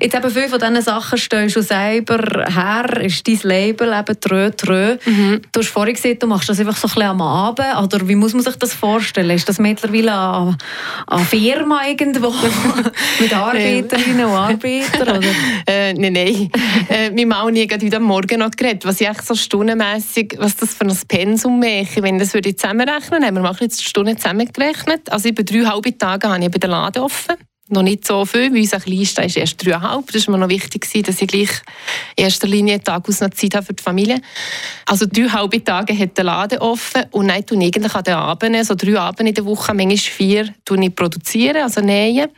Jetzt 0.00 0.14
eben 0.14 0.30
viele 0.30 0.48
von 0.48 0.58
diesen 0.58 0.82
Sachen 0.82 1.18
stehen 1.18 1.50
schon 1.50 1.62
selber 1.62 2.46
her, 2.48 3.00
ist 3.00 3.26
dein 3.26 3.38
Label 3.42 3.92
eben 3.92 4.20
Trö 4.20 4.50
Trö. 4.50 4.96
Mhm. 5.04 5.40
Du 5.52 5.60
hast 5.60 5.68
vorhin 5.68 5.94
gesagt, 5.94 6.22
du 6.22 6.26
machst 6.26 6.48
das 6.48 6.60
einfach 6.60 6.76
so 6.76 6.88
ein 6.88 6.94
bisschen 6.94 7.10
am 7.10 7.22
Abend, 7.22 7.66
oder 7.82 8.08
wie 8.08 8.14
muss 8.14 8.34
man 8.34 8.42
sich 8.42 8.56
das 8.56 8.74
vorstellen? 8.74 9.30
Ist 9.30 9.48
das 9.48 9.58
mittlerweile 9.58 10.12
eine, 10.12 10.56
eine 11.06 11.24
Firma 11.24 11.86
irgendwo 11.86 12.32
mit 13.20 13.34
Arbeiterinnen 13.34 14.26
und 14.26 14.32
Arbeitern? 14.32 15.18
Oder? 15.18 15.20
äh, 15.66 15.92
nein, 15.94 16.12
nein. 16.12 16.50
äh, 16.88 17.10
wir 17.14 17.22
haben 17.24 17.32
auch 17.32 17.50
nie 17.50 17.68
heute 17.70 18.00
Morgen 18.00 18.40
noch 18.40 18.50
geredet, 18.50 18.84
was 18.84 19.00
ich 19.00 19.08
echt 19.08 19.26
so 19.26 19.34
stundenmässig, 19.34 20.36
was 20.38 20.56
das 20.56 20.74
für 20.74 20.84
ein 20.84 20.96
Pensum 21.08 21.58
mache. 21.58 22.02
Wenn 22.02 22.18
das 22.18 22.34
würde 22.34 22.50
ich 22.50 22.58
zusammenrechnen, 22.58 23.24
haben 23.24 23.34
wir 23.34 23.42
machen 23.42 23.62
jetzt 23.62 23.80
die 23.80 23.84
Stunden 23.84 24.16
zusammengerechnet. 24.16 25.10
Also 25.10 25.28
ich 25.28 25.34
bin 25.34 25.44
drei 25.98 26.08
halbe 26.10 26.20
Tage 26.20 26.28
habe 26.28 26.44
ich 26.44 26.50
bei 26.50 26.58
der 26.58 26.70
Laden 26.70 27.02
offen. 27.02 27.36
Noch 27.70 27.80
nicht 27.80 28.06
so 28.06 28.26
viel, 28.26 28.52
weil 28.52 28.60
unser 28.60 28.78
Kleinster 28.78 29.24
ist 29.24 29.38
erst 29.38 29.64
dreieinhalb. 29.64 30.12
Das 30.12 30.26
war 30.26 30.32
mir 30.32 30.40
noch 30.40 30.50
wichtig, 30.50 30.86
dass 31.02 31.22
ich 31.22 31.28
gleich 31.28 31.48
in 32.14 32.24
erster 32.24 32.46
Linie 32.46 32.82
Tag 32.82 33.08
aus 33.08 33.22
noch 33.22 33.30
Zeit 33.30 33.54
habe 33.54 33.64
für 33.64 33.72
die 33.72 33.82
Familie. 33.82 34.20
Also 34.84 35.06
drei 35.10 35.30
halbe 35.30 35.64
Tage 35.64 35.98
hat 35.98 36.14
der 36.18 36.24
Laden 36.24 36.58
offen 36.58 37.04
und 37.12 37.28
dann 37.28 37.38
ich 37.38 37.52
eigentlich 37.52 37.94
an 37.94 38.04
den 38.04 38.14
Abenden, 38.14 38.64
so 38.64 38.74
drei 38.74 38.98
Abende 38.98 39.30
in 39.30 39.34
der 39.34 39.46
Woche, 39.46 39.72
manchmal 39.72 39.96
vier, 39.96 40.54
tue 40.66 40.84
ich 40.84 40.94
produzieren, 40.94 41.62
also 41.62 41.80
nähen 41.80 42.28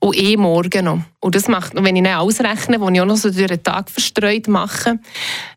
und 0.00 0.14
eh 0.14 0.36
morgen 0.36 0.84
noch. 0.84 1.00
Und 1.20 1.34
das 1.34 1.48
macht, 1.48 1.72
wenn 1.74 1.96
ich 1.96 2.04
dann 2.04 2.18
ausrechne, 2.18 2.80
wo 2.80 2.88
ich 2.90 3.00
auch 3.00 3.06
noch 3.06 3.16
so 3.16 3.30
durch 3.30 3.48
den 3.48 3.62
Tag 3.62 3.90
verstreut 3.90 4.46
mache, 4.46 5.00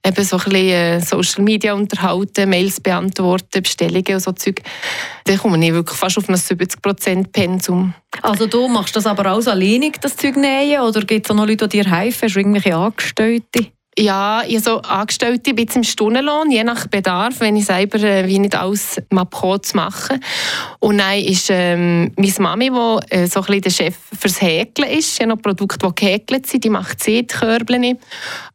eben 0.03 0.25
so 0.25 0.37
ein 0.37 0.43
bisschen 0.43 0.55
äh, 0.55 1.01
Social 1.01 1.43
Media 1.43 1.73
unterhalten, 1.73 2.49
Mails 2.49 2.79
beantworten, 2.79 3.61
Bestellungen 3.61 4.15
und 4.15 4.23
so 4.23 4.31
Zeug, 4.31 4.63
dann 5.25 5.37
komme 5.37 5.63
ich 5.63 5.73
wirklich 5.73 5.99
fast 5.99 6.17
auf 6.17 6.29
ein 6.29 6.35
70% 6.35 7.27
Pensum. 7.31 7.93
Also 8.23 8.47
du 8.47 8.67
machst 8.67 8.95
das 8.95 9.00
aber 9.05 9.31
auch 9.31 9.45
alleinig, 9.45 9.99
das 10.01 10.15
Zeug 10.15 10.37
nähen, 10.37 10.81
oder 10.81 11.01
gibt 11.01 11.25
es 11.25 11.31
auch 11.31 11.35
noch 11.35 11.47
Leute, 11.47 11.67
die 11.67 11.81
dir 11.81 11.91
helfen? 11.91 12.23
Hast 12.23 12.35
du 12.35 12.39
irgendwelche 12.39 12.75
Angestellte? 12.75 13.67
Ja, 13.99 14.43
ich 14.47 14.63
so 14.63 14.81
Angestellte 14.83 15.53
bin 15.53 15.67
im 15.75 15.83
Stundenlohn, 15.83 16.49
je 16.49 16.63
nach 16.63 16.87
Bedarf, 16.87 17.41
wenn 17.41 17.57
ich 17.57 17.65
selber 17.65 17.99
äh, 17.99 18.25
wie 18.25 18.39
nicht 18.39 18.55
alles 18.55 19.01
Mapco 19.09 19.57
zu 19.57 19.75
machen. 19.75 20.23
Und 20.79 20.99
dann 20.99 21.19
ist 21.19 21.49
ähm, 21.49 22.13
meine 22.15 22.33
Mami, 22.39 22.69
die 22.69 23.13
äh, 23.13 23.27
so 23.27 23.41
ein 23.41 23.45
bisschen 23.47 23.61
der 23.63 23.69
Chef 23.69 23.95
fürs 24.17 24.41
Häkeln 24.41 24.89
ist, 24.89 25.19
ja 25.19 25.25
noch 25.25 25.41
Produkte, 25.41 25.89
die 25.89 25.93
gehäkelt 25.93 26.47
sind, 26.47 26.63
die 26.63 26.69
macht 26.69 27.03
sie, 27.03 27.23
die 27.23 27.27
Körbchen. 27.27 27.99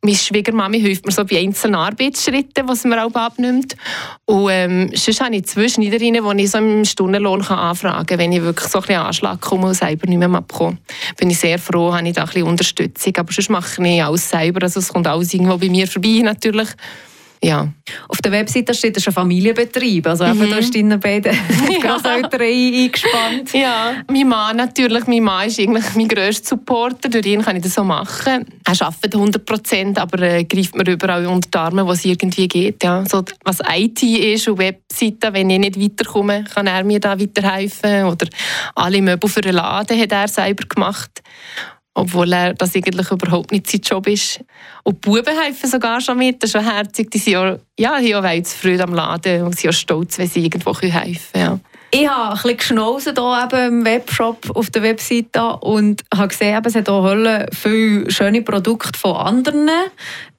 Meine 0.01 0.17
Schwiegermami 0.17 0.81
hilft 0.81 1.05
mir 1.05 1.13
so 1.13 1.23
bei 1.27 1.39
einzelnen 1.39 1.75
Arbeitsschritten, 1.75 2.67
was 2.67 2.85
mir 2.85 3.05
auch 3.05 3.13
abnimmt. 3.13 3.77
Und 4.25 4.49
ähm, 4.51 4.91
sonst 4.95 5.21
habe 5.21 5.37
ich 5.37 5.45
zwei 5.45 5.67
die 5.67 6.43
ich 6.43 6.51
so 6.51 6.59
im 6.59 6.87
Stundenlohn 6.87 7.43
kann 7.43 7.59
anfragen 7.59 8.07
kann, 8.07 8.19
wenn 8.19 8.33
ich 8.33 8.41
wirklich 8.41 8.71
so 8.71 8.79
ein 8.79 8.87
bisschen 8.87 9.03
Anschlag 9.03 9.43
komme 9.43 9.67
und 9.67 9.75
selber 9.75 10.07
nicht 10.07 10.19
mehr 10.19 10.29
Mapco. 10.29 10.73
Bin 11.19 11.29
ich 11.29 11.39
sehr 11.39 11.59
froh, 11.59 11.93
habe 11.95 12.09
ich 12.09 12.15
da 12.15 12.23
ein 12.23 12.27
bisschen 12.27 12.45
Unterstützung. 12.45 13.15
Aber 13.19 13.31
sonst 13.31 13.51
mache 13.51 13.87
ich 13.87 14.03
alles 14.03 14.31
selber, 14.31 14.63
also 14.63 14.81
es 14.81 14.89
kommt 14.89 15.07
alles 15.07 15.26
alles 15.27 15.35
irgendwo 15.35 15.59
bei 15.59 15.69
mir 15.69 15.87
vorbei 15.87 16.21
natürlich. 16.23 16.69
Ja. 17.43 17.69
Auf 18.09 18.19
der 18.23 18.33
Webseite 18.33 18.73
steht, 18.73 18.97
das 18.97 19.03
ist 19.03 19.09
ein 19.09 19.13
Familienbetrieb. 19.13 20.07
Also 20.07 20.25
mhm. 20.25 20.51
da 20.51 20.57
ist 20.57 20.75
deine 20.75 20.99
beiden 20.99 21.37
Großeltern 21.81 22.41
ja. 22.41 22.47
eingespannt. 22.47 23.53
Ja, 23.53 23.93
mein 24.11 24.27
Mann 24.27 24.57
natürlich. 24.57 25.07
Mein 25.07 25.23
Mann 25.23 25.47
ist 25.47 25.61
eigentlich 25.61 25.85
mein 25.95 26.09
grösster 26.09 26.57
Supporter. 26.57 27.11
Durch 27.11 27.27
ihn 27.27 27.43
kann 27.43 27.57
ich 27.57 27.63
das 27.63 27.75
so 27.75 27.85
machen. 27.85 28.47
Er 28.65 28.87
arbeitet 28.87 29.15
100 29.15 29.45
Prozent, 29.45 29.99
aber 29.99 30.21
äh, 30.23 30.45
greift 30.45 30.75
mir 30.75 30.91
überall 30.91 31.27
unter 31.27 31.49
die 31.51 31.59
Arme, 31.59 31.87
wo 31.87 31.93
es 31.93 32.07
irgendwie 32.07 32.49
geht. 32.49 32.83
Ja. 32.83 33.05
So, 33.07 33.23
was 33.45 33.61
IT 33.71 34.03
ist 34.03 34.49
und 34.49 34.59
Webseiten, 34.59 35.35
wenn 35.35 35.51
ich 35.51 35.59
nicht 35.59 35.81
weiterkomme, 35.81 36.45
kann 36.53 36.67
er 36.67 36.85
mir 36.85 37.01
da 37.01 37.21
weiterhelfen. 37.21 38.05
Oder 38.05 38.27
alle 38.75 39.03
Möbel 39.03 39.29
für 39.29 39.43
den 39.43 39.57
Laden 39.57 40.01
hat 40.01 40.11
er 40.11 40.27
selber 40.27 40.67
gemacht 40.67 41.23
obwohl 41.97 42.31
er 42.33 42.53
das 42.53 42.77
eigentlich 42.77 43.11
überhaupt 43.11 43.53
nicht 43.53 43.71
sein 43.71 43.81
Job 43.81 44.07
ist. 44.07 44.41
Und 44.83 44.97
die 44.97 45.09
Buben 45.09 45.41
helfen 45.41 45.69
sogar 45.69 46.01
schon 46.01 46.19
mit, 46.19 46.43
das 46.43 46.51
ist 46.51 46.53
schon 46.53 46.71
herzig. 46.71 47.11
Die 47.11 47.19
sind 47.19 47.37
auch, 47.37 47.59
ja, 47.79 47.99
die 47.99 48.15
haben 48.15 48.27
auch 48.27 48.47
Freude 48.47 48.85
am 48.85 48.93
Laden 48.93 49.43
und 49.43 49.59
sind 49.59 49.71
auch 49.71 49.75
stolz, 49.75 50.19
wenn 50.19 50.29
sie 50.29 50.45
irgendwo 50.45 50.79
helfen 50.79 50.93
können. 50.93 51.19
Ja. 51.35 51.59
Ich 51.91 52.07
habe 52.07 52.33
ein 52.33 52.35
bisschen 52.35 52.57
geschnauzen 52.59 53.15
hier 53.17 53.45
eben 53.45 53.79
im 53.79 53.85
Webshop 53.87 54.51
auf 54.55 54.69
der 54.71 54.83
Webseite 54.83 55.57
und 55.61 56.05
habe 56.15 56.29
gesehen, 56.29 56.63
es 56.63 56.75
hat 56.75 56.89
auch 56.91 57.47
viele 57.53 58.11
schöne 58.11 58.43
Produkte 58.43 58.99
von 58.99 59.17
anderen. 59.17 59.71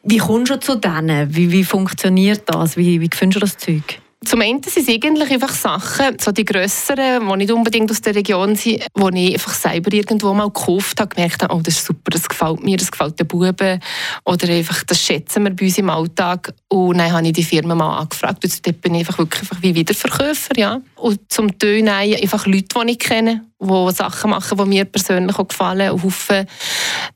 Wie 0.03 0.17
kommst 0.17 0.51
du 0.51 0.59
zu 0.59 0.75
denen? 0.75 1.35
Wie, 1.35 1.51
wie 1.51 1.63
funktioniert 1.63 2.43
das? 2.45 2.77
Wie, 2.77 3.01
wie 3.01 3.09
findest 3.11 3.37
du 3.37 3.39
das 3.39 3.57
Zeug? 3.57 3.99
Zum 4.25 4.41
einen 4.41 4.63
sind 4.63 4.87
es 4.87 4.93
eigentlich 4.93 5.31
einfach 5.31 5.53
Sachen, 5.53 6.17
so 6.19 6.31
die 6.31 6.43
grösseren, 6.43 7.27
die 7.29 7.35
nicht 7.37 7.51
unbedingt 7.51 7.91
aus 7.91 8.01
der 8.01 8.15
Region 8.15 8.55
sind, 8.55 8.83
die 8.95 9.27
ich 9.27 9.33
einfach 9.35 9.53
selber 9.53 9.93
irgendwo 9.93 10.33
mal 10.33 10.47
gekauft 10.47 10.99
habe, 10.99 11.15
gemerkt 11.15 11.43
habe, 11.43 11.53
oh, 11.53 11.61
das 11.61 11.75
ist 11.75 11.85
super, 11.85 12.09
das 12.09 12.27
gefällt 12.27 12.63
mir, 12.63 12.77
das 12.77 12.91
gefällt 12.91 13.19
den 13.19 13.27
Buben 13.27 13.79
oder 14.25 14.49
einfach, 14.49 14.83
das 14.83 15.01
schätzen 15.01 15.43
wir 15.43 15.55
bei 15.55 15.65
uns 15.65 15.77
im 15.77 15.89
Alltag. 15.91 16.51
Und 16.69 16.97
dann 16.97 17.13
habe 17.13 17.25
ich 17.25 17.33
die 17.33 17.43
Firma 17.43 17.75
mal 17.75 17.99
angefragt 17.99 18.43
und 18.43 18.67
dort 18.67 18.81
bin 18.81 18.95
ich 18.95 18.99
einfach 18.99 19.17
wirklich 19.19 19.41
einfach 19.41 19.61
wie 19.61 19.73
Wiederverkäufer, 19.73 20.57
ja. 20.57 20.81
Und 20.95 21.31
zum 21.31 21.57
Teil 21.57 21.87
einfach 21.87 22.45
Leute, 22.45 22.67
die 22.83 22.91
ich 22.91 22.99
kenne, 22.99 23.45
die 23.61 23.91
Sachen 23.93 24.31
machen, 24.31 24.57
die 24.57 24.65
mir 24.65 24.83
persönlich 24.83 25.39
auch 25.39 25.47
gefallen 25.47 25.91
und 25.91 26.03
hoffen, 26.03 26.45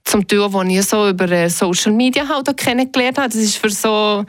zum 0.05 0.25
Teil, 0.25 0.47
die 0.49 0.77
ich 0.77 0.85
so 0.85 1.09
über 1.09 1.29
äh, 1.29 1.49
Social 1.49 1.91
Media 1.91 2.27
halt 2.29 2.55
kennengelernt 2.55 3.17
habe. 3.17 3.27
Das 3.27 3.37
ist 3.37 3.57
für 3.57 3.69
so, 3.69 4.23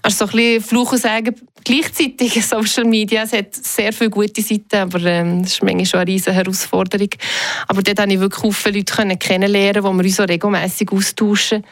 also 0.00 0.16
so 0.16 0.24
ein 0.26 0.30
bisschen 0.30 0.62
Fluch 0.62 0.92
und 0.92 1.00
Sagen 1.00 1.34
gleichzeitig 1.64 2.46
Social 2.46 2.84
Media. 2.84 3.24
Es 3.24 3.32
hat 3.32 3.56
sehr 3.56 3.92
viele 3.92 4.10
gute 4.10 4.42
Seiten, 4.42 4.76
aber 4.76 5.02
ähm, 5.02 5.42
das 5.42 5.54
ist 5.54 5.62
manchmal 5.62 5.86
schon 5.86 6.00
eine 6.00 6.10
riesige 6.10 6.36
Herausforderung. 6.36 7.10
Aber 7.66 7.82
dort 7.82 7.98
konnte 7.98 8.14
ich 8.14 8.20
wirklich 8.20 8.56
viele 8.56 8.78
Leute 8.78 9.16
kennenlernen, 9.16 9.82
wo 9.82 9.92
wir 9.92 10.04
uns 10.04 10.16
so 10.16 10.22
regelmässig 10.22 10.92
austauschen 10.92 11.64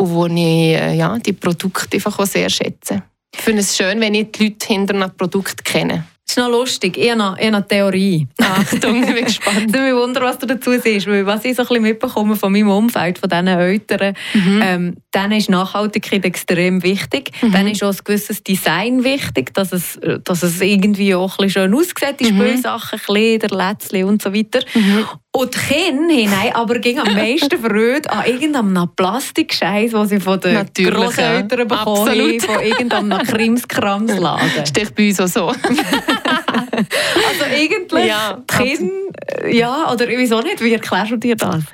und 0.00 0.14
wo 0.14 0.26
ich 0.26 0.32
äh, 0.34 0.94
ja, 0.94 1.18
die 1.18 1.34
Produkte 1.34 1.96
einfach 1.96 2.18
auch 2.18 2.26
sehr 2.26 2.48
schätze. 2.48 3.02
Ich 3.34 3.40
finde 3.40 3.60
es 3.60 3.76
schön, 3.76 4.00
wenn 4.00 4.14
ich 4.14 4.32
die 4.32 4.44
Leute 4.44 4.66
hinter 4.66 4.94
einem 4.94 5.14
Produkt 5.16 5.64
kenne. 5.64 6.04
Das 6.26 6.36
ist 6.36 6.42
noch 6.44 6.50
lustig. 6.50 6.96
Ich 6.96 7.10
habe 7.10 7.22
eine, 7.22 7.56
eine 7.56 7.66
Theorie. 7.66 8.28
Achtung, 8.40 9.02
ich 9.02 9.14
bin 9.14 9.24
gespannt. 9.24 9.66
ich 9.66 9.80
mich 9.80 9.92
wundern, 9.92 10.22
was 10.22 10.38
du 10.38 10.46
dazu 10.46 10.70
siehst. 10.78 11.08
Weil 11.08 11.26
was 11.26 11.44
ich 11.44 11.56
so 11.56 11.62
ein 11.62 11.68
bisschen 11.68 11.82
mitbekomme 11.82 12.36
von 12.36 12.52
meinem 12.52 12.70
Umfeld, 12.70 13.18
von 13.18 13.28
diesen 13.28 13.48
Eltern, 13.48 14.14
mhm. 14.32 14.60
ähm, 14.62 14.96
dann 15.10 15.32
ist 15.32 15.50
Nachhaltigkeit 15.50 16.24
extrem 16.24 16.84
wichtig. 16.84 17.32
Mhm. 17.42 17.52
Dann 17.52 17.66
ist 17.66 17.82
auch 17.82 17.90
ein 17.90 17.98
gewisses 18.04 18.44
Design 18.44 19.02
wichtig, 19.02 19.52
dass 19.54 19.72
es, 19.72 19.98
dass 20.24 20.44
es 20.44 20.60
irgendwie 20.60 21.16
auch 21.16 21.36
ein 21.38 21.46
bisschen 21.46 21.64
schön 21.64 21.74
aussieht, 21.74 22.20
die 22.20 22.32
mhm. 22.32 22.38
Spielsachen, 22.38 23.00
Kleider, 23.00 23.48
Lätzchen 23.48 24.04
und 24.04 24.22
so 24.22 24.32
weiter. 24.32 24.60
Mhm. 24.72 25.06
Und 25.32 25.54
die 25.54 25.58
Kinder 25.58 26.36
haben 26.36 26.52
aber 26.54 26.78
ging 26.80 26.98
am 26.98 27.14
meisten 27.14 27.56
Freude 27.56 28.10
an 28.10 28.26
irgendeinem 28.26 28.88
Plastikscheiß, 28.96 29.92
den 29.92 30.06
sie 30.06 30.18
von 30.18 30.40
den 30.40 30.66
Großeltern 30.74 31.68
bekommen 31.68 32.08
haben, 32.08 32.40
von 32.40 32.60
irgendeinem 32.60 33.18
Krimskramsladen. 33.22 34.66
Stich 34.66 34.92
bei 34.92 35.08
uns 35.08 35.20
auch 35.20 35.28
so. 35.28 35.46
also 35.48 37.44
eigentlich 37.48 38.06
ja, 38.06 38.42
Kinder, 38.44 39.48
ja, 39.48 39.92
oder 39.92 40.08
wieso 40.08 40.40
nicht? 40.40 40.60
Wie 40.62 40.72
erklärst 40.72 41.12
du 41.12 41.16
dir 41.16 41.36
das? 41.36 41.62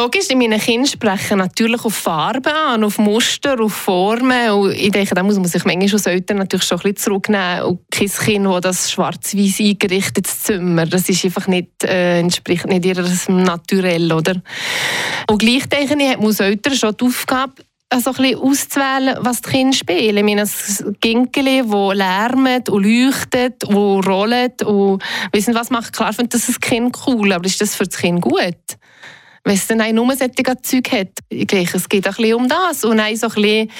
Logisch, 0.00 0.28
meine 0.34 0.58
Kinder 0.58 0.88
sprechen 0.88 1.36
natürlich 1.36 1.84
auf 1.84 1.94
Farben 1.94 2.50
an, 2.50 2.84
auf 2.84 2.96
Muster, 2.98 3.60
auf 3.60 3.74
Formen. 3.74 4.50
Und 4.50 4.72
ich 4.72 4.90
denke, 4.90 5.14
da 5.14 5.22
muss 5.22 5.36
man 5.36 5.44
sich 5.44 5.62
manchmal 5.66 5.92
als 5.92 6.06
Eltern 6.06 6.38
natürlich 6.38 6.64
schon 6.64 6.78
ein 6.78 6.94
bisschen 6.94 6.96
zurücknehmen. 6.96 7.64
Und 7.64 7.80
kein 7.90 8.08
Kind, 8.08 8.46
das 8.46 8.60
das 8.62 8.92
schwarz-weiß 8.92 9.60
eingerichtetes 9.60 10.44
Zimmer, 10.44 10.86
das 10.86 11.06
ist 11.06 11.22
einfach 11.26 11.48
nicht, 11.48 11.84
äh, 11.84 12.18
entspricht 12.18 12.64
nicht 12.64 12.86
ihrem 12.86 13.42
Naturell, 13.42 14.10
oder? 14.10 14.40
Und 15.28 15.38
gleich 15.38 15.68
denke 15.68 16.02
ich, 16.02 16.08
hat 16.08 16.22
man 16.22 16.34
Eltern 16.34 16.74
schon 16.74 16.96
die 16.98 17.04
Aufgabe, 17.04 17.52
also 17.90 18.14
ein 18.16 18.36
auszuwählen, 18.36 19.18
was 19.20 19.42
die 19.42 19.50
Kinder 19.50 19.76
spielen. 19.76 20.16
Ich 20.16 20.24
meine, 20.24 20.40
das 20.40 20.82
Ginkeli, 21.02 21.62
das 21.62 21.94
lärmt 21.94 22.70
und 22.70 22.84
leuchtet 22.84 23.64
und 23.64 24.06
rollt 24.06 24.62
und 24.62 25.02
wissen 25.32 25.54
was 25.54 25.68
macht. 25.68 25.92
Klar 25.92 26.14
findet 26.14 26.32
das 26.32 26.46
das 26.46 26.58
Kind 26.58 26.96
cool, 27.06 27.34
aber 27.34 27.44
ist 27.44 27.60
das 27.60 27.74
für 27.74 27.84
das 27.84 27.98
Kind 27.98 28.22
gut? 28.22 28.79
Wenn 29.44 29.54
es 29.54 29.66
dann 29.66 29.94
nur 29.94 30.14
solche 30.14 30.62
Zeug 30.62 30.92
hat. 30.92 31.08
Ich 31.28 31.46
denke, 31.46 31.76
es 31.76 31.88
geht 31.88 32.06
ein 32.06 32.14
bisschen 32.14 32.34
um 32.34 32.48
das 32.48 32.84
und 32.84 33.00
auch 33.00 33.14
so 33.14 33.28
ein 33.28 33.34
bisschen, 33.34 33.70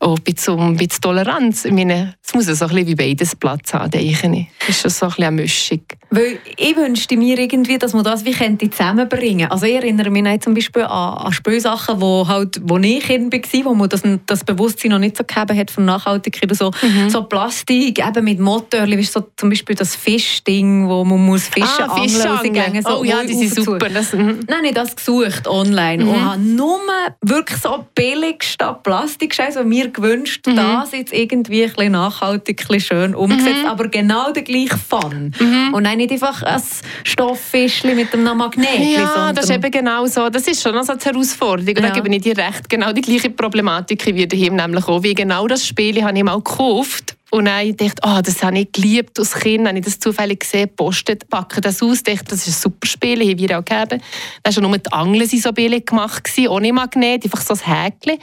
oh, 0.00 0.14
ein 0.14 0.22
bisschen 0.22 0.58
ein 0.58 0.76
bisschen 0.76 1.00
Toleranz. 1.00 1.64
Ich 1.64 1.72
meine, 1.72 2.14
es 2.24 2.34
muss 2.34 2.46
so 2.46 2.52
ein 2.64 2.70
bisschen 2.70 2.86
wie 2.86 2.94
beides 2.94 3.36
Platz 3.36 3.72
haben, 3.72 3.90
denke 3.90 4.28
ich. 4.36 4.46
Das 4.60 4.68
ist 4.70 4.80
schon 4.80 4.90
so 4.90 5.06
ein 5.06 5.10
bisschen 5.10 5.24
eine 5.24 5.42
Mischung. 5.42 5.80
Weil 6.10 6.38
ich 6.56 6.76
wünschte 6.76 7.16
mir 7.16 7.38
irgendwie, 7.38 7.78
dass 7.78 7.92
man 7.92 8.04
das 8.04 8.24
wie 8.24 8.32
könnte 8.32 8.70
zusammenbringen 8.70 9.50
Also 9.50 9.66
ich 9.66 9.74
erinnere 9.74 10.10
mich 10.10 10.40
zum 10.40 10.54
Beispiel 10.54 10.82
an, 10.82 11.18
an 11.18 11.32
Spielsachen, 11.32 12.00
wo, 12.00 12.26
halt, 12.28 12.60
wo 12.62 12.78
ich 12.78 13.04
Kind 13.04 13.32
war, 13.32 13.64
wo 13.64 13.74
man 13.74 13.88
das, 13.88 14.02
das 14.26 14.44
Bewusstsein 14.44 14.92
noch 14.92 14.98
nicht 14.98 15.16
so 15.16 15.24
gegeben 15.24 15.58
hat 15.58 15.70
von 15.70 15.84
Nachhaltigkeit. 15.84 16.54
So, 16.56 16.70
mhm. 16.82 17.10
so 17.10 17.24
Plastik, 17.24 18.06
eben 18.06 18.24
mit 18.24 18.38
Motorli, 18.38 18.96
wie 18.98 19.04
so 19.04 19.26
zum 19.36 19.50
Beispiel 19.50 19.74
das 19.74 19.96
Fischding, 19.96 20.88
wo 20.88 21.04
man 21.04 21.24
muss 21.24 21.48
Fische 21.48 21.66
ah, 21.88 21.94
angeln 21.94 22.74
muss. 22.74 22.84
So 22.84 23.00
oh 23.00 23.04
ja, 23.04 23.24
die 23.24 23.34
sind 23.34 23.64
super. 23.64 23.88
Das, 23.88 24.12
mhm. 24.12 24.40
Nein, 24.48 24.62
nicht 24.62 24.76
das 24.76 24.94
gesucht 24.94 25.48
online 25.48 26.04
mhm. 26.04 26.10
und 26.10 26.24
habe 26.24 26.40
nur 26.40 26.76
wirklich 27.22 27.60
so 27.60 27.84
billig 27.94 28.44
statt 28.44 28.82
Plastikscheiß 28.82 29.56
und 29.56 29.68
mir 29.68 29.88
gewünscht, 29.88 30.46
mhm. 30.46 30.56
das 30.56 30.92
jetzt 30.92 31.12
irgendwie 31.12 31.64
ein 31.64 31.70
bisschen 31.70 31.92
nachhaltig, 31.92 32.60
ein 32.62 32.66
bisschen 32.68 32.96
schön 32.96 33.14
umgesetzt, 33.14 33.62
mhm. 33.62 33.68
aber 33.68 33.88
genau 33.88 34.32
der 34.32 34.42
gleiche 34.42 34.78
Fun. 34.78 35.32
Mhm. 35.38 35.74
Und 35.96 36.02
nicht 36.02 36.12
einfach 36.12 36.42
ein 36.42 36.62
Stofffischchen 37.04 37.96
mit 37.96 38.12
einem 38.12 38.36
Magnet. 38.36 38.80
Ja, 38.80 39.32
das 39.32 39.46
ist 39.46 39.50
eben 39.50 39.70
genau 39.70 40.04
so. 40.04 40.28
Das 40.28 40.46
ist 40.46 40.62
schon 40.62 40.76
eine 40.76 40.86
Herausforderung. 40.86 41.74
Ja. 41.82 41.88
Da 41.88 41.88
gebe 41.88 42.14
ich 42.14 42.20
dir 42.20 42.36
recht. 42.36 42.68
Genau 42.68 42.92
die 42.92 43.00
gleiche 43.00 43.30
Problematik 43.30 44.04
wie 44.04 44.26
daheim 44.26 44.56
nämlich 44.56 44.86
auch. 44.88 45.02
Wie 45.02 45.14
genau 45.14 45.46
das 45.46 45.66
Spiel 45.66 46.04
habe 46.04 46.18
ich 46.18 46.22
mal 46.22 46.36
gekauft 46.36 47.16
und 47.30 47.46
dann 47.46 47.76
dachte 47.76 47.84
ich, 47.84 47.92
oh, 48.06 48.20
das 48.22 48.42
habe 48.42 48.58
ich 48.58 48.72
geliebt 48.72 49.18
als 49.18 49.34
Kind, 49.34 49.66
habe 49.66 49.78
ich 49.78 49.84
das 49.84 49.98
zufällig 49.98 50.40
gesehen, 50.40 50.70
postet, 50.76 51.28
packe 51.28 51.60
das 51.60 51.82
aus, 51.82 52.02
dachte, 52.02 52.24
das 52.28 52.46
ist 52.46 52.58
ein 52.58 52.70
super 52.70 52.86
Spiel, 52.86 53.20
haben 53.20 53.38
wir 53.38 53.58
auch 53.58 53.64
gegeben. 53.64 54.00
Da 54.42 54.54
war 54.54 54.62
nur 54.62 54.78
die 54.78 54.92
Angeln 54.92 55.26
so 55.26 55.52
billig 55.52 55.86
gemacht, 55.86 56.30
ohne 56.48 56.72
Magnet, 56.72 57.24
einfach 57.24 57.40
so 57.40 57.54
ein 57.54 57.84
Häkchen. 57.84 58.18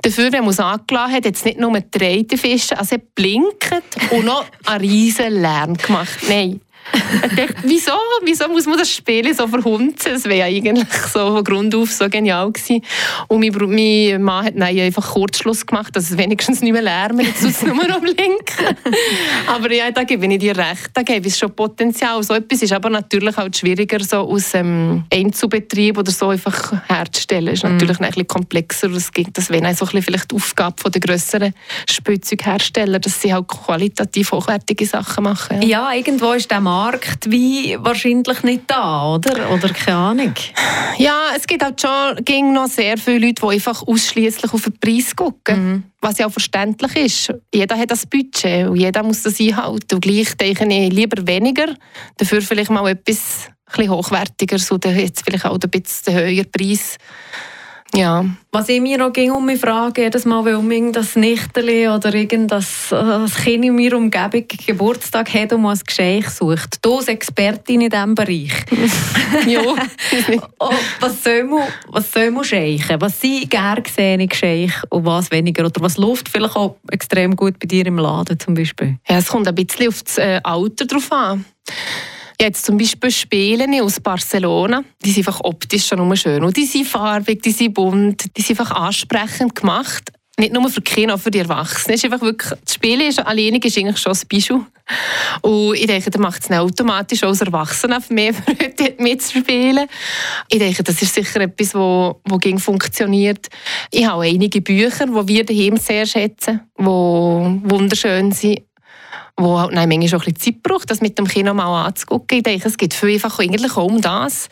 Dafür, 0.00 0.32
wenn 0.32 0.40
man 0.40 0.50
es 0.50 0.60
angelassen 0.60 1.14
hat, 1.16 1.26
hat 1.26 1.34
es 1.36 1.44
nicht 1.44 1.60
nur 1.60 1.78
drei 1.90 2.24
Fische, 2.34 2.78
also 2.78 2.96
blinkt 3.14 3.70
und 4.10 4.24
noch 4.24 4.46
einen 4.64 4.80
riesen 4.80 5.42
Lärm 5.42 5.74
gemacht. 5.74 6.18
Nein, 6.28 6.60
ich 6.92 7.36
dachte, 7.36 7.54
wieso? 7.64 7.92
Wieso 8.24 8.48
muss 8.48 8.66
man 8.66 8.78
das 8.78 8.90
Spiel 8.90 9.34
so 9.34 9.46
verhunzen? 9.46 10.12
Das 10.12 10.24
wäre 10.24 10.46
eigentlich 10.46 10.88
so 11.12 11.34
von 11.34 11.44
Grund 11.44 11.74
auf 11.74 11.90
so 11.90 12.08
genial 12.08 12.50
gewesen. 12.50 12.82
Und 13.28 13.40
mein, 13.40 13.52
mein 13.52 14.22
Mann 14.22 14.46
hat 14.46 14.54
nein, 14.56 14.78
einfach 14.78 15.12
Kurzschluss 15.12 15.66
gemacht, 15.66 15.94
dass 15.94 16.10
es 16.10 16.18
wenigstens 16.18 16.62
nicht 16.62 16.72
mehr 16.72 16.82
lärmt, 16.82 17.22
jetzt 17.22 17.42
es 17.42 17.62
nur 17.62 17.74
am 17.90 18.04
Linken. 18.04 18.76
aber 19.46 19.72
ja, 19.72 19.90
da 19.90 20.04
gebe 20.04 20.26
ich 20.26 20.38
dir 20.38 20.56
recht, 20.56 20.90
da 20.94 21.02
gebe 21.02 21.26
ich 21.26 21.36
schon 21.36 21.52
Potenzial. 21.54 22.22
So 22.22 22.34
etwas 22.34 22.62
ist 22.62 22.72
aber 22.72 22.90
natürlich 22.90 23.36
auch 23.36 23.48
schwieriger, 23.54 24.02
so 24.02 24.18
aus 24.18 24.54
ähm, 24.54 25.04
Einzelbetrieb 25.12 25.98
oder 25.98 26.10
so 26.10 26.28
einfach 26.28 26.72
herzustellen. 26.88 27.46
Das 27.46 27.54
ist 27.54 27.64
mhm. 27.64 27.72
natürlich 27.72 27.98
mm. 27.98 28.04
ein 28.04 28.08
bisschen 28.08 28.26
komplexer. 28.26 28.88
Das, 28.88 29.12
gibt, 29.12 29.36
das 29.36 29.50
wäre 29.50 29.74
so 29.74 29.86
vielleicht 29.86 30.30
die 30.30 30.36
Aufgabe 30.36 30.90
der 30.90 31.00
grösseren 31.00 31.54
Spielzeughersteller, 31.88 32.98
dass 32.98 33.20
sie 33.20 33.32
halt 33.32 33.48
qualitativ 33.48 34.32
hochwertige 34.32 34.86
Sachen 34.86 35.24
machen. 35.24 35.62
Ja, 35.62 35.90
ja 35.90 35.92
irgendwo 35.94 36.32
ist 36.32 36.50
der 36.50 36.60
Mann 36.60 36.79
Markt 36.80 37.30
wie 37.30 37.76
wahrscheinlich 37.78 38.42
nicht 38.42 38.62
da, 38.66 39.14
oder? 39.14 39.50
Oder 39.50 39.68
keine 39.68 39.96
Ahnung? 39.96 40.34
Ja, 40.96 41.32
es 41.36 41.46
gibt 41.46 41.62
halt 41.62 41.80
schon 41.80 42.24
ging 42.24 42.52
noch 42.52 42.68
sehr 42.68 42.96
viele 42.96 43.26
Leute, 43.26 43.42
die 43.42 43.48
einfach 43.48 43.86
ausschließlich 43.86 44.52
auf 44.52 44.62
den 44.62 44.78
Preis 44.78 45.14
gucken. 45.14 45.64
Mhm. 45.64 45.82
Was 46.00 46.18
ja 46.18 46.26
auch 46.26 46.32
verständlich 46.32 46.96
ist. 46.96 47.34
Jeder 47.54 47.76
hat 47.76 47.90
das 47.90 48.06
Budget 48.06 48.66
und 48.66 48.76
jeder 48.76 49.02
muss 49.02 49.22
das 49.22 49.38
einhalten. 49.38 49.94
Und 49.94 50.00
gleich 50.00 50.34
denke 50.36 50.66
ich 50.66 50.92
lieber 50.92 51.26
weniger, 51.26 51.74
dafür 52.16 52.40
vielleicht 52.40 52.70
mal 52.70 52.88
etwas 52.88 53.48
ein 53.76 53.90
hochwertiger, 53.90 54.58
so 54.58 54.78
jetzt 54.82 55.22
vielleicht 55.24 55.44
auch 55.44 55.58
ein 55.62 55.70
bisschen 55.70 56.14
höher 56.14 56.44
Preis 56.44 56.96
ja. 57.94 58.24
Was 58.52 58.68
ich 58.68 58.80
mir 58.80 59.04
auch 59.04 59.12
ging 59.12 59.30
um 59.30 59.46
mich 59.46 59.60
frage, 59.60 60.02
jedes 60.02 60.24
Mal, 60.24 60.44
wenn 60.44 60.70
irgendein 60.70 61.06
Nichterli 61.14 61.88
oder 61.88 62.12
irgendein 62.14 62.60
äh, 62.90 63.26
Kind 63.42 63.64
in 63.64 63.76
meiner 63.76 63.96
Umgebung 63.96 64.44
Geburtstag 64.66 65.32
hat 65.34 65.52
und 65.52 65.66
ein 65.66 65.78
Geschenk 65.86 66.28
sucht. 66.28 66.78
Du 66.82 66.96
als 66.96 67.08
Expertin 67.08 67.82
in 67.82 67.90
diesem 67.90 68.14
Bereich. 68.14 68.52
ja. 69.46 69.60
oh, 70.58 70.70
was 71.00 71.22
soll 71.22 71.44
man, 71.44 71.62
was 71.88 72.12
soll 72.12 72.30
man 72.30 72.44
schenken? 72.44 73.00
Was 73.00 73.20
sind 73.20 73.50
gerne 73.50 73.82
gesehene 73.82 74.26
Geschenke 74.26 74.74
und 74.88 75.04
was 75.04 75.30
weniger? 75.30 75.66
Oder 75.66 75.80
was 75.80 75.96
läuft 75.96 76.28
vielleicht 76.28 76.56
auch 76.56 76.76
extrem 76.90 77.36
gut 77.36 77.58
bei 77.58 77.66
dir 77.66 77.86
im 77.86 77.98
Laden 77.98 78.38
zum 78.38 78.54
Beispiel? 78.54 78.98
Ja, 79.08 79.18
es 79.18 79.28
kommt 79.28 79.46
ein 79.46 79.54
bisschen 79.54 79.88
auf 79.88 80.02
das 80.02 80.18
äh, 80.18 80.40
Alter 80.42 80.86
drauf 80.86 81.10
an. 81.12 81.44
Jetzt 82.40 82.64
zum 82.64 82.78
Beispiel 82.78 83.10
Spiele 83.10 83.82
aus 83.82 84.00
Barcelona, 84.00 84.82
die 85.04 85.10
sind 85.10 85.28
einfach 85.28 85.40
optisch 85.44 85.86
schon 85.86 85.98
immer 85.98 86.16
schön. 86.16 86.42
Und 86.42 86.56
die 86.56 86.64
sind 86.64 86.86
farbig, 86.86 87.42
die 87.42 87.50
sind 87.50 87.74
bunt, 87.74 88.34
die 88.34 88.40
sind 88.40 88.58
einfach 88.58 88.74
ansprechend 88.74 89.54
gemacht. 89.54 90.10
Nicht 90.38 90.54
nur 90.54 90.70
für 90.70 90.80
die 90.80 90.90
Kinder, 90.90 91.16
auch 91.16 91.20
für 91.20 91.30
die 91.30 91.40
Erwachsenen. 91.40 91.96
ist 91.96 92.04
einfach 92.06 92.22
wirklich, 92.22 92.58
das 92.64 92.74
Spiel 92.74 93.02
ist, 93.02 93.18
alleinig 93.18 93.62
ist 93.66 93.76
eigentlich 93.76 93.98
schon 93.98 94.12
ein 94.12 94.20
Bijou. 94.26 94.64
Und 95.42 95.74
ich 95.74 95.86
denke, 95.86 96.10
das 96.10 96.18
macht 96.18 96.42
es 96.42 96.50
automatisch 96.50 97.22
auch 97.24 97.28
als 97.28 97.42
Erwachsener 97.42 98.02
mehr 98.08 98.32
Freude 98.32 98.94
mitzuspielen. 98.96 99.86
Ich 100.48 100.58
denke, 100.58 100.82
das 100.82 101.02
ist 101.02 101.12
sicher 101.12 101.42
etwas, 101.42 101.74
wo, 101.74 102.22
wo 102.24 102.38
funktioniert. 102.58 103.48
Ich 103.90 104.06
habe 104.06 104.22
einige 104.22 104.62
Bücher, 104.62 105.04
die 105.04 105.28
wir 105.28 105.44
daheim 105.44 105.76
sehr 105.76 106.06
schätzen, 106.06 106.60
die 106.78 106.84
wunderschön 106.84 108.32
sind 108.32 108.60
wo 109.42 109.58
halt 109.58 109.72
nein, 109.72 109.88
manchmal 109.88 110.20
auch 110.20 110.26
ein 110.26 110.34
bisschen 110.34 110.54
Zeit 110.54 110.62
braucht, 110.62 110.90
das 110.90 111.00
mit 111.00 111.18
dem 111.18 111.26
Kino 111.26 111.54
mal 111.54 111.86
anzugucken. 111.86 112.38
Ich 112.38 112.44
denke, 112.44 112.68
es 112.68 112.76
geht 112.76 112.94
viel 112.94 113.14
einfach 113.14 113.38
eigentlich 113.38 113.76
auch 113.76 113.84
um 113.84 114.00
das. 114.00 114.48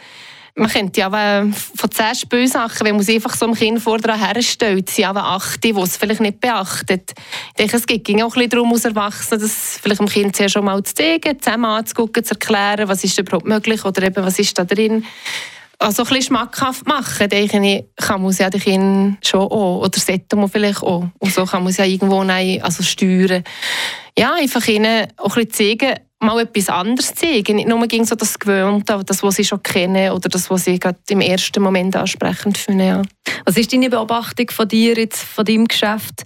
Man 0.59 0.68
kennt 0.68 0.96
ja 0.96 1.07
aber 1.07 1.46
von 1.53 1.90
zehn 1.90 2.16
Spielsachen, 2.16 2.85
wenn 2.85 2.96
man 2.96 3.05
sie 3.05 3.14
einfach 3.14 3.37
so 3.37 3.44
einem 3.46 3.55
Kind 3.55 3.81
vor 3.81 3.98
herstellt, 4.01 4.90
sind 4.90 5.05
aber 5.05 5.22
acht, 5.22 5.62
die 5.62 5.70
es 5.70 5.96
vielleicht 5.96 6.20
nicht 6.20 6.40
beachtet. 6.40 7.12
Ich 7.51 7.55
denke, 7.55 7.77
es 7.77 7.87
geht 7.87 8.09
auch 8.09 8.12
ein 8.12 8.27
bisschen 8.27 8.51
darum, 8.51 8.72
als 8.72 8.85
Erwachsene, 8.85 9.40
das 9.40 9.79
vielleicht 9.81 10.01
dem 10.01 10.09
Kind 10.09 10.35
zuerst 10.35 10.55
schon 10.55 10.64
mal 10.64 10.83
zu 10.83 10.94
zeigen, 10.94 11.40
zusammen 11.40 11.66
anzugucken, 11.66 12.24
zu 12.24 12.35
erklären, 12.35 12.88
was 12.88 13.05
ist 13.05 13.16
überhaupt 13.20 13.46
möglich 13.46 13.85
oder 13.85 14.03
eben, 14.03 14.24
was 14.24 14.40
ist 14.40 14.59
da 14.59 14.64
drin 14.64 15.05
also 15.79 16.03
ein 16.03 16.09
bisschen 16.09 16.23
schmackhaft 16.23 16.87
machen, 16.87 17.29
denke 17.29 17.64
ich, 17.64 17.85
kann 17.97 18.23
man 18.23 18.33
ja 18.33 18.51
den 18.51 18.61
Kindern 18.61 19.19
schon 19.25 19.43
auch, 19.43 19.83
oder 19.85 19.99
sollte 19.99 20.37
man 20.37 20.49
vielleicht 20.49 20.83
auch. 20.83 21.05
Und 21.19 21.33
so 21.33 21.45
kann 21.45 21.62
man 21.62 21.71
es 21.71 21.77
ja 21.77 21.85
irgendwo 21.85 22.25
nein, 22.25 22.61
also 22.62 22.83
steuern. 22.83 23.45
Ja, 24.19 24.35
einfach 24.35 24.67
ihnen 24.67 25.07
auch 25.17 25.37
ein 25.37 25.47
bisschen 25.47 25.79
zeigen, 25.79 25.95
mal 26.21 26.41
etwas 26.41 26.69
anderes 26.69 27.14
zeigen. 27.14 27.57
Nicht 27.57 27.69
nur 27.69 27.87
gegen 27.87 28.05
so 28.05 28.17
das 28.17 28.38
Gewöhnte, 28.38 29.01
das, 29.05 29.23
was 29.23 29.37
sie 29.37 29.45
schon 29.45 29.62
kennen 29.62 30.11
oder 30.11 30.29
das, 30.29 30.51
was 30.51 30.64
sie 30.64 30.81
gerade 30.81 30.99
im 31.11 31.21
ersten 31.21 31.62
Moment 31.62 31.95
ansprechend 31.95 32.59
finden. 32.59 32.87
Ja. 32.87 33.03
Was 33.45 33.57
ist 33.57 33.73
deine 33.73 33.88
Beobachtung 33.88 34.51
von 34.51 34.67
dir 34.67 34.97
jetzt, 34.97 35.23
von 35.23 35.45
deinem 35.45 35.69
Geschäft? 35.69 36.25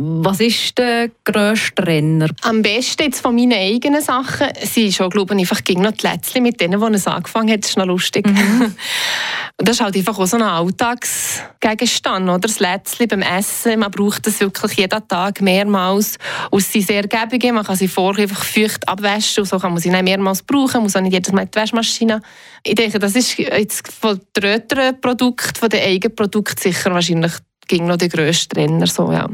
Was 0.00 0.38
ist 0.38 0.78
der 0.78 1.10
grösste 1.24 1.84
Renner? 1.84 2.28
Am 2.42 2.62
besten 2.62 3.02
jetzt 3.02 3.20
von 3.20 3.34
meinen 3.34 3.54
eigenen 3.54 4.00
Sachen. 4.00 4.46
Sie 4.62 4.86
ist 4.86 4.94
schon, 4.94 5.10
glaube 5.10 5.34
ich, 5.34 5.40
einfach 5.40 5.64
gegen 5.64 5.82
noch 5.82 5.90
die 5.90 6.06
Lätzchen 6.06 6.44
mit 6.44 6.60
denen, 6.60 6.80
die 6.80 6.94
es 6.94 7.08
angefangen 7.08 7.50
hat. 7.50 7.64
Das 7.64 7.70
ist 7.70 7.78
noch 7.78 7.86
lustig. 7.86 8.24
Mhm. 8.24 8.76
das 9.56 9.70
ist 9.70 9.82
halt 9.82 9.96
einfach 9.96 10.16
auch 10.16 10.26
so 10.26 10.36
ein 10.36 10.44
Alltagsgegenstand. 10.44 12.28
Oder? 12.28 12.38
Das 12.38 12.60
Lätzchen 12.60 13.08
beim 13.08 13.22
Essen, 13.22 13.80
man 13.80 13.90
braucht 13.90 14.24
das 14.24 14.38
wirklich 14.38 14.74
jeden 14.74 15.08
Tag 15.08 15.40
mehrmals. 15.40 16.16
Und 16.52 16.62
sie 16.62 16.80
sind 16.80 16.86
sehr 16.86 17.08
gebig. 17.08 17.52
Man 17.52 17.64
kann 17.64 17.74
sie 17.74 17.88
vorher 17.88 18.22
einfach 18.22 18.44
feucht 18.44 18.88
abwaschen. 18.88 19.42
Und 19.42 19.48
so 19.48 19.58
kann 19.58 19.72
man 19.72 19.80
sie 19.80 19.90
nicht 19.90 20.04
mehrmals 20.04 20.44
brauchen. 20.44 20.74
Man 20.74 20.82
muss 20.84 20.94
auch 20.94 21.00
nicht 21.00 21.14
jedes 21.14 21.32
Mal 21.32 21.46
die 21.46 21.58
Waschmaschine. 21.58 22.22
Ich 22.62 22.76
denke, 22.76 23.00
das 23.00 23.16
ist 23.16 23.36
jetzt 23.36 23.90
von 23.90 24.20
den 24.36 24.62
Produkten, 25.00 25.56
von 25.58 25.68
den 25.68 25.82
eigenen 25.82 26.14
Produkten 26.14 26.60
sicher 26.60 26.94
wahrscheinlich 26.94 27.32
ging 27.68 27.86
noch 27.86 27.96
der 27.96 28.08
grösste 28.08 28.56
Renner. 28.56 28.86
So, 28.86 29.12
ja. 29.12 29.28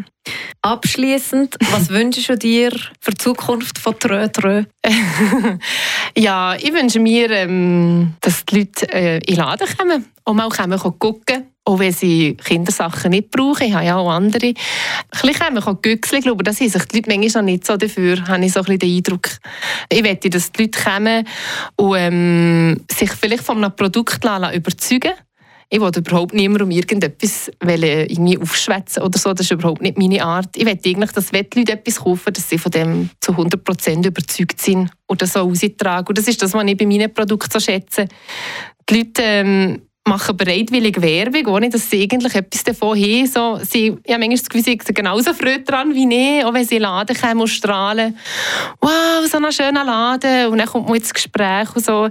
Abschließend, 0.62 1.56
was 1.70 1.88
wünschst 1.90 2.28
du 2.28 2.36
dir 2.36 2.70
für 3.00 3.12
die 3.12 3.18
Zukunft 3.18 3.78
von 3.78 3.98
Trö 3.98 4.28
Trö? 4.28 4.64
ja, 6.16 6.54
ich 6.56 6.72
wünsche 6.72 7.00
mir, 7.00 7.30
ähm, 7.30 8.14
dass 8.20 8.44
die 8.44 8.58
Leute 8.58 8.92
äh, 8.92 9.16
in 9.16 9.22
den 9.22 9.36
Laden 9.36 9.68
kommen 9.76 10.04
und 10.24 10.36
mal 10.36 10.48
kommen 10.48 10.78
gucken 10.98 11.46
auch 11.64 11.78
wenn 11.78 11.92
sie 11.92 12.36
Kindersachen 12.36 13.10
nicht 13.10 13.30
brauchen, 13.30 13.66
ich 13.66 13.72
habe 13.72 13.86
ja 13.86 13.96
auch 13.96 14.10
andere. 14.10 14.48
Ein 14.48 14.54
bisschen 15.10 15.34
kommen, 15.34 15.64
kann 15.64 15.78
güchseln, 15.80 16.22
glaube 16.22 16.44
das 16.44 16.58
sind 16.58 16.70
sich 16.70 16.84
die 16.84 16.96
Leute 16.98 17.18
manchmal 17.18 17.42
noch 17.42 17.50
nicht 17.50 17.66
so 17.66 17.76
dafür, 17.76 18.26
habe 18.28 18.44
ich 18.44 18.52
so 18.52 18.60
ein 18.60 18.64
bisschen 18.64 18.78
den 18.80 18.96
Eindruck. 18.96 19.28
Ich 19.88 20.02
möchte, 20.02 20.30
dass 20.30 20.52
die 20.52 20.64
Leute 20.64 20.82
kommen 20.82 21.26
und 21.76 21.96
ähm, 21.96 22.84
sich 22.90 23.10
vielleicht 23.12 23.44
von 23.44 23.64
einem 23.64 23.74
Produkt 23.74 24.22
überzeugen 24.22 25.08
lassen 25.08 25.24
ich 25.74 25.80
will 25.80 25.90
überhaupt 25.96 26.34
niemandem 26.34 26.70
irgendetwas 26.70 27.50
irgendwie 27.60 28.38
aufschwätzen 28.38 29.02
oder 29.02 29.18
so. 29.18 29.32
Das 29.32 29.46
ist 29.46 29.50
überhaupt 29.50 29.82
nicht 29.82 29.98
meine 29.98 30.24
Art. 30.24 30.56
Ich 30.56 30.64
will 30.64 30.78
eigentlich, 30.84 31.10
dass 31.10 31.30
die 31.30 31.37
Leute 31.37 31.72
etwas 31.72 31.96
kaufen, 31.96 32.32
dass 32.32 32.48
sie 32.48 32.58
von 32.58 32.70
dem 32.70 33.10
zu 33.20 33.32
100% 33.32 34.06
überzeugt 34.06 34.60
sind 34.60 34.92
das 35.20 35.32
so 35.32 35.40
austragen. 35.40 36.06
Und 36.06 36.16
das 36.16 36.28
ist 36.28 36.40
das, 36.40 36.54
was 36.54 36.64
ich 36.64 36.76
bei 36.76 36.87
meinen 36.87 37.12
Produkten 37.12 37.50
so 37.50 37.58
schätze. 37.58 38.06
Die 38.88 38.98
Leute 38.98 39.22
ähm, 39.22 39.82
machen 40.06 40.36
bereitwillig 40.36 41.00
Werbung, 41.00 41.46
ohne 41.46 41.70
dass 41.70 41.88
sie 41.88 42.02
eigentlich 42.02 42.34
etwas 42.34 42.62
davon 42.62 42.98
haben. 42.98 43.26
So, 43.26 43.58
sie, 43.62 43.90
habe 43.90 44.18
manchmal 44.18 44.36
das 44.36 44.48
Gefühl, 44.48 44.64
sie 44.64 44.78
sind 44.82 44.94
genauso 44.94 45.32
früh 45.32 45.62
dran 45.64 45.94
wie 45.94 46.38
ich, 46.38 46.44
auch 46.44 46.52
wenn 46.52 46.64
sie 46.64 46.76
in 46.76 46.82
den 46.82 46.90
Laden 46.90 47.16
kommen 47.16 47.40
und 47.40 47.48
strahlen. 47.48 48.18
Wow, 48.80 49.26
so 49.30 49.38
ein 49.38 49.52
schöner 49.52 49.84
Laden. 49.84 50.48
Und 50.48 50.58
dann 50.58 50.68
kommt 50.68 50.88
man 50.88 50.96
ins 50.96 51.12
Gespräch 51.12 51.74
und 51.74 51.84
so. 51.84 52.08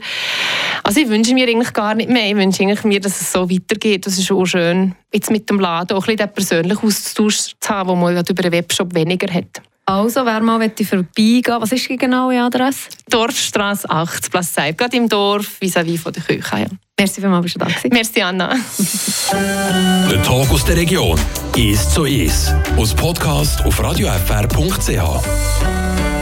Also 0.84 1.00
ich 1.00 1.08
wünsche 1.08 1.34
mir 1.36 1.48
eigentlich 1.48 1.74
gar 1.74 1.94
nicht 1.94 2.10
mehr. 2.10 2.30
Ich 2.30 2.36
wünsche 2.36 2.64
eigentlich 2.64 2.84
mir, 2.84 3.00
dass 3.00 3.22
es 3.22 3.32
so 3.32 3.50
weitergeht. 3.50 4.06
Das 4.08 4.18
ist 4.18 4.32
auch 4.32 4.46
schön, 4.46 4.96
jetzt 5.14 5.30
mit 5.30 5.50
dem 5.50 5.60
Laden 5.60 5.96
auch 5.96 6.08
ein 6.08 6.16
bisschen 6.16 6.28
den 6.28 6.34
persönlichen 6.34 6.88
Austausch 6.88 7.54
zu 7.60 7.70
haben, 7.70 7.90
den 7.90 8.00
man 8.00 8.26
über 8.28 8.44
einen 8.44 8.52
Webshop 8.52 8.96
weniger 8.96 9.32
hat. 9.32 9.62
Also, 9.86 10.26
wer 10.26 10.42
mal 10.42 10.60
vorbeigehen 10.60 11.62
was 11.62 11.74
ist 11.74 11.90
die 11.90 11.98
genaue 11.98 12.42
Adresse? 12.42 12.90
Dorfstraße 13.10 13.90
8, 13.90 14.32
Platz 14.32 14.56
7, 14.56 14.78
gerade 14.78 14.96
im 14.96 15.10
Dorf, 15.10 15.60
vis-à-vis 15.60 16.02
von 16.02 16.14
der 16.14 16.24
Küche. 16.24 16.60
Ja. 16.60 16.68
Merci 16.98 17.20
vielmals, 17.20 17.44
bist 17.44 17.56
du 17.56 17.60
da 17.60 17.66
gewesen. 17.66 17.90
Merci, 17.92 18.22
Anna. 18.22 18.50
der 20.10 20.24
Tag 20.24 20.52
aus 20.52 20.64
der 20.64 20.78
Region, 20.78 21.20
ist 21.58 21.92
zu 21.92 22.06
ist. 22.06 22.56
Aus 22.78 22.94
Podcast 22.94 23.66
auf 23.66 23.84
radiofr.ch. 23.84 26.03